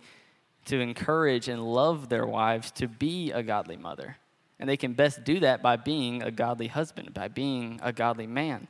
to 0.67 0.79
encourage 0.79 1.49
and 1.49 1.65
love 1.65 2.09
their 2.09 2.27
wives 2.27 2.71
to 2.73 2.87
be 2.87 3.33
a 3.33 3.43
godly 3.43 3.77
mother. 3.77 4.19
And 4.61 4.69
they 4.69 4.77
can 4.77 4.93
best 4.93 5.25
do 5.25 5.41
that 5.41 5.61
by 5.61 5.77
being 5.77 6.23
a 6.23 6.31
godly 6.31 6.69
husband, 6.69 7.13
by 7.13 7.27
being 7.27 7.81
a 7.83 7.93
godly 7.93 8.29
man. 8.29 8.69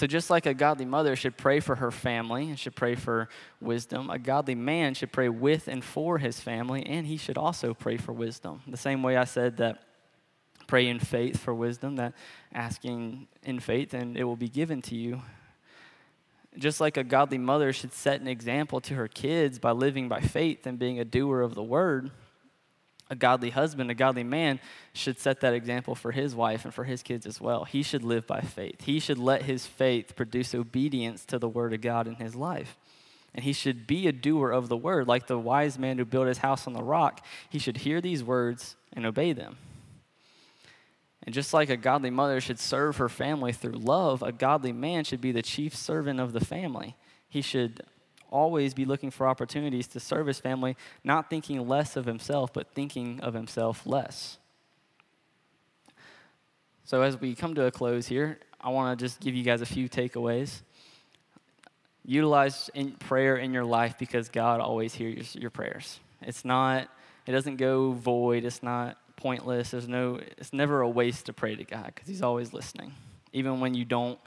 So, 0.00 0.06
just 0.06 0.30
like 0.30 0.46
a 0.46 0.54
godly 0.54 0.86
mother 0.86 1.14
should 1.14 1.36
pray 1.36 1.60
for 1.60 1.74
her 1.74 1.90
family 1.90 2.48
and 2.48 2.58
should 2.58 2.74
pray 2.74 2.94
for 2.94 3.28
wisdom, 3.60 4.08
a 4.08 4.18
godly 4.18 4.54
man 4.54 4.94
should 4.94 5.12
pray 5.12 5.28
with 5.28 5.68
and 5.68 5.84
for 5.84 6.16
his 6.16 6.40
family, 6.40 6.86
and 6.86 7.06
he 7.06 7.18
should 7.18 7.36
also 7.36 7.74
pray 7.74 7.98
for 7.98 8.14
wisdom. 8.14 8.62
The 8.66 8.78
same 8.78 9.02
way 9.02 9.18
I 9.18 9.24
said 9.24 9.58
that 9.58 9.82
pray 10.66 10.88
in 10.88 11.00
faith 11.00 11.38
for 11.38 11.52
wisdom, 11.52 11.96
that 11.96 12.14
asking 12.54 13.28
in 13.42 13.60
faith 13.60 13.92
and 13.92 14.16
it 14.16 14.24
will 14.24 14.36
be 14.36 14.48
given 14.48 14.80
to 14.80 14.94
you. 14.94 15.20
Just 16.56 16.80
like 16.80 16.96
a 16.96 17.04
godly 17.04 17.36
mother 17.36 17.70
should 17.70 17.92
set 17.92 18.22
an 18.22 18.26
example 18.26 18.80
to 18.80 18.94
her 18.94 19.06
kids 19.06 19.58
by 19.58 19.72
living 19.72 20.08
by 20.08 20.22
faith 20.22 20.66
and 20.66 20.78
being 20.78 20.98
a 20.98 21.04
doer 21.04 21.42
of 21.42 21.54
the 21.54 21.62
word, 21.62 22.10
a 23.10 23.16
godly 23.16 23.50
husband, 23.50 23.90
a 23.90 23.94
godly 23.94 24.22
man, 24.22 24.60
should 24.92 25.18
set 25.18 25.40
that 25.40 25.52
example 25.52 25.94
for 25.94 26.12
his 26.12 26.34
wife 26.34 26.64
and 26.64 26.72
for 26.72 26.84
his 26.84 27.02
kids 27.02 27.26
as 27.26 27.40
well. 27.40 27.64
He 27.64 27.82
should 27.82 28.04
live 28.04 28.26
by 28.26 28.40
faith. 28.40 28.82
He 28.82 29.00
should 29.00 29.18
let 29.18 29.42
his 29.42 29.66
faith 29.66 30.14
produce 30.14 30.54
obedience 30.54 31.24
to 31.26 31.38
the 31.38 31.48
word 31.48 31.74
of 31.74 31.80
God 31.80 32.06
in 32.06 32.14
his 32.14 32.36
life. 32.36 32.76
And 33.34 33.44
he 33.44 33.52
should 33.52 33.86
be 33.86 34.06
a 34.06 34.12
doer 34.12 34.50
of 34.50 34.68
the 34.68 34.76
word, 34.76 35.08
like 35.08 35.26
the 35.26 35.38
wise 35.38 35.78
man 35.78 35.98
who 35.98 36.04
built 36.04 36.28
his 36.28 36.38
house 36.38 36.66
on 36.66 36.72
the 36.72 36.82
rock. 36.82 37.24
He 37.48 37.58
should 37.58 37.78
hear 37.78 38.00
these 38.00 38.24
words 38.24 38.76
and 38.92 39.04
obey 39.04 39.32
them. 39.32 39.56
And 41.24 41.34
just 41.34 41.52
like 41.52 41.68
a 41.68 41.76
godly 41.76 42.10
mother 42.10 42.40
should 42.40 42.58
serve 42.58 42.96
her 42.96 43.08
family 43.08 43.52
through 43.52 43.72
love, 43.72 44.22
a 44.22 44.32
godly 44.32 44.72
man 44.72 45.04
should 45.04 45.20
be 45.20 45.32
the 45.32 45.42
chief 45.42 45.76
servant 45.76 46.18
of 46.18 46.32
the 46.32 46.44
family. 46.44 46.96
He 47.28 47.42
should 47.42 47.82
always 48.30 48.74
be 48.74 48.84
looking 48.84 49.10
for 49.10 49.26
opportunities 49.28 49.86
to 49.88 50.00
serve 50.00 50.26
his 50.26 50.38
family, 50.38 50.76
not 51.04 51.30
thinking 51.30 51.66
less 51.68 51.96
of 51.96 52.06
himself, 52.06 52.52
but 52.52 52.72
thinking 52.74 53.20
of 53.20 53.34
himself 53.34 53.86
less. 53.86 54.38
So, 56.84 57.02
as 57.02 57.20
we 57.20 57.34
come 57.34 57.54
to 57.54 57.66
a 57.66 57.70
close 57.70 58.08
here, 58.08 58.38
I 58.60 58.70
want 58.70 58.98
to 58.98 59.04
just 59.04 59.20
give 59.20 59.34
you 59.34 59.44
guys 59.44 59.60
a 59.60 59.66
few 59.66 59.88
takeaways. 59.88 60.62
Utilize 62.04 62.70
in 62.74 62.92
prayer 62.92 63.36
in 63.36 63.52
your 63.52 63.64
life 63.64 63.96
because 63.98 64.28
God 64.28 64.60
always 64.60 64.94
hears 64.94 65.36
your 65.36 65.50
prayers. 65.50 66.00
It's 66.22 66.44
not, 66.44 66.88
it 67.26 67.32
doesn't 67.32 67.56
go 67.56 67.92
void, 67.92 68.44
it's 68.44 68.62
not 68.62 68.96
pointless. 69.16 69.70
There's 69.70 69.86
no, 69.86 70.18
it's 70.38 70.52
never 70.52 70.80
a 70.80 70.88
waste 70.88 71.26
to 71.26 71.32
pray 71.32 71.54
to 71.54 71.64
God 71.64 71.92
because 71.94 72.08
He's 72.08 72.22
always 72.22 72.52
listening, 72.52 72.92
even 73.32 73.60
when 73.60 73.74
you 73.74 73.84
don't 73.84 74.18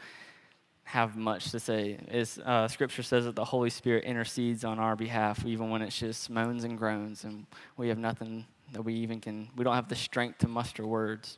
have 0.83 1.15
much 1.15 1.51
to 1.51 1.59
say. 1.59 1.97
Is 2.11 2.39
uh, 2.39 2.67
Scripture 2.67 3.03
says 3.03 3.25
that 3.25 3.35
the 3.35 3.45
Holy 3.45 3.69
Spirit 3.69 4.03
intercedes 4.03 4.63
on 4.63 4.79
our 4.79 4.95
behalf, 4.95 5.45
even 5.45 5.69
when 5.69 5.81
it's 5.81 5.97
just 5.97 6.29
moans 6.29 6.63
and 6.63 6.77
groans, 6.77 7.23
and 7.23 7.45
we 7.77 7.89
have 7.89 7.97
nothing 7.97 8.45
that 8.73 8.81
we 8.81 8.93
even 8.95 9.19
can. 9.19 9.49
We 9.55 9.63
don't 9.63 9.75
have 9.75 9.89
the 9.89 9.95
strength 9.95 10.39
to 10.39 10.47
muster 10.47 10.85
words. 10.85 11.37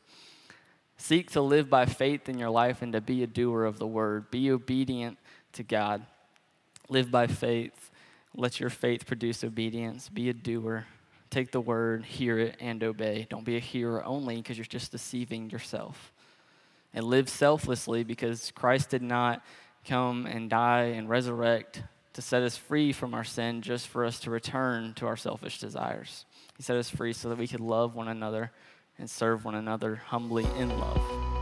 Seek 0.97 1.31
to 1.31 1.41
live 1.41 1.69
by 1.69 1.85
faith 1.85 2.29
in 2.29 2.37
your 2.37 2.49
life 2.49 2.81
and 2.81 2.93
to 2.93 3.01
be 3.01 3.21
a 3.23 3.27
doer 3.27 3.65
of 3.65 3.79
the 3.79 3.87
word. 3.87 4.31
Be 4.31 4.51
obedient 4.51 5.17
to 5.53 5.63
God. 5.63 6.05
Live 6.89 7.11
by 7.11 7.27
faith. 7.27 7.91
Let 8.33 8.59
your 8.59 8.69
faith 8.69 9.05
produce 9.05 9.43
obedience. 9.43 10.07
Be 10.07 10.29
a 10.29 10.33
doer. 10.33 10.85
Take 11.29 11.51
the 11.51 11.59
word, 11.59 12.05
hear 12.05 12.39
it, 12.39 12.55
and 12.61 12.81
obey. 12.81 13.27
Don't 13.29 13.43
be 13.43 13.57
a 13.57 13.59
hearer 13.59 14.05
only 14.05 14.37
because 14.37 14.57
you're 14.57 14.65
just 14.65 14.91
deceiving 14.91 15.49
yourself 15.49 16.13
and 16.95 17.05
live 17.05 17.29
selflessly 17.29 18.03
because 18.03 18.51
Christ 18.55 18.89
did 18.89 19.03
not 19.03 19.43
come 19.85 20.25
and 20.25 20.49
die 20.49 20.93
and 20.95 21.07
resurrect 21.07 21.83
to 22.13 22.21
set 22.21 22.41
us 22.41 22.55
free 22.55 22.93
from 22.93 23.13
our 23.13 23.25
sin, 23.25 23.61
just 23.61 23.89
for 23.89 24.05
us 24.05 24.21
to 24.21 24.31
return 24.31 24.93
to 24.95 25.05
our 25.05 25.17
selfish 25.17 25.59
desires. 25.59 26.25
He 26.55 26.63
set 26.63 26.77
us 26.77 26.89
free 26.89 27.11
so 27.11 27.29
that 27.29 27.37
we 27.37 27.47
could 27.47 27.59
love 27.59 27.93
one 27.93 28.07
another 28.07 28.51
and 28.97 29.09
serve 29.09 29.43
one 29.43 29.55
another 29.55 29.95
humbly 29.97 30.45
in 30.57 30.69
love. 30.79 31.34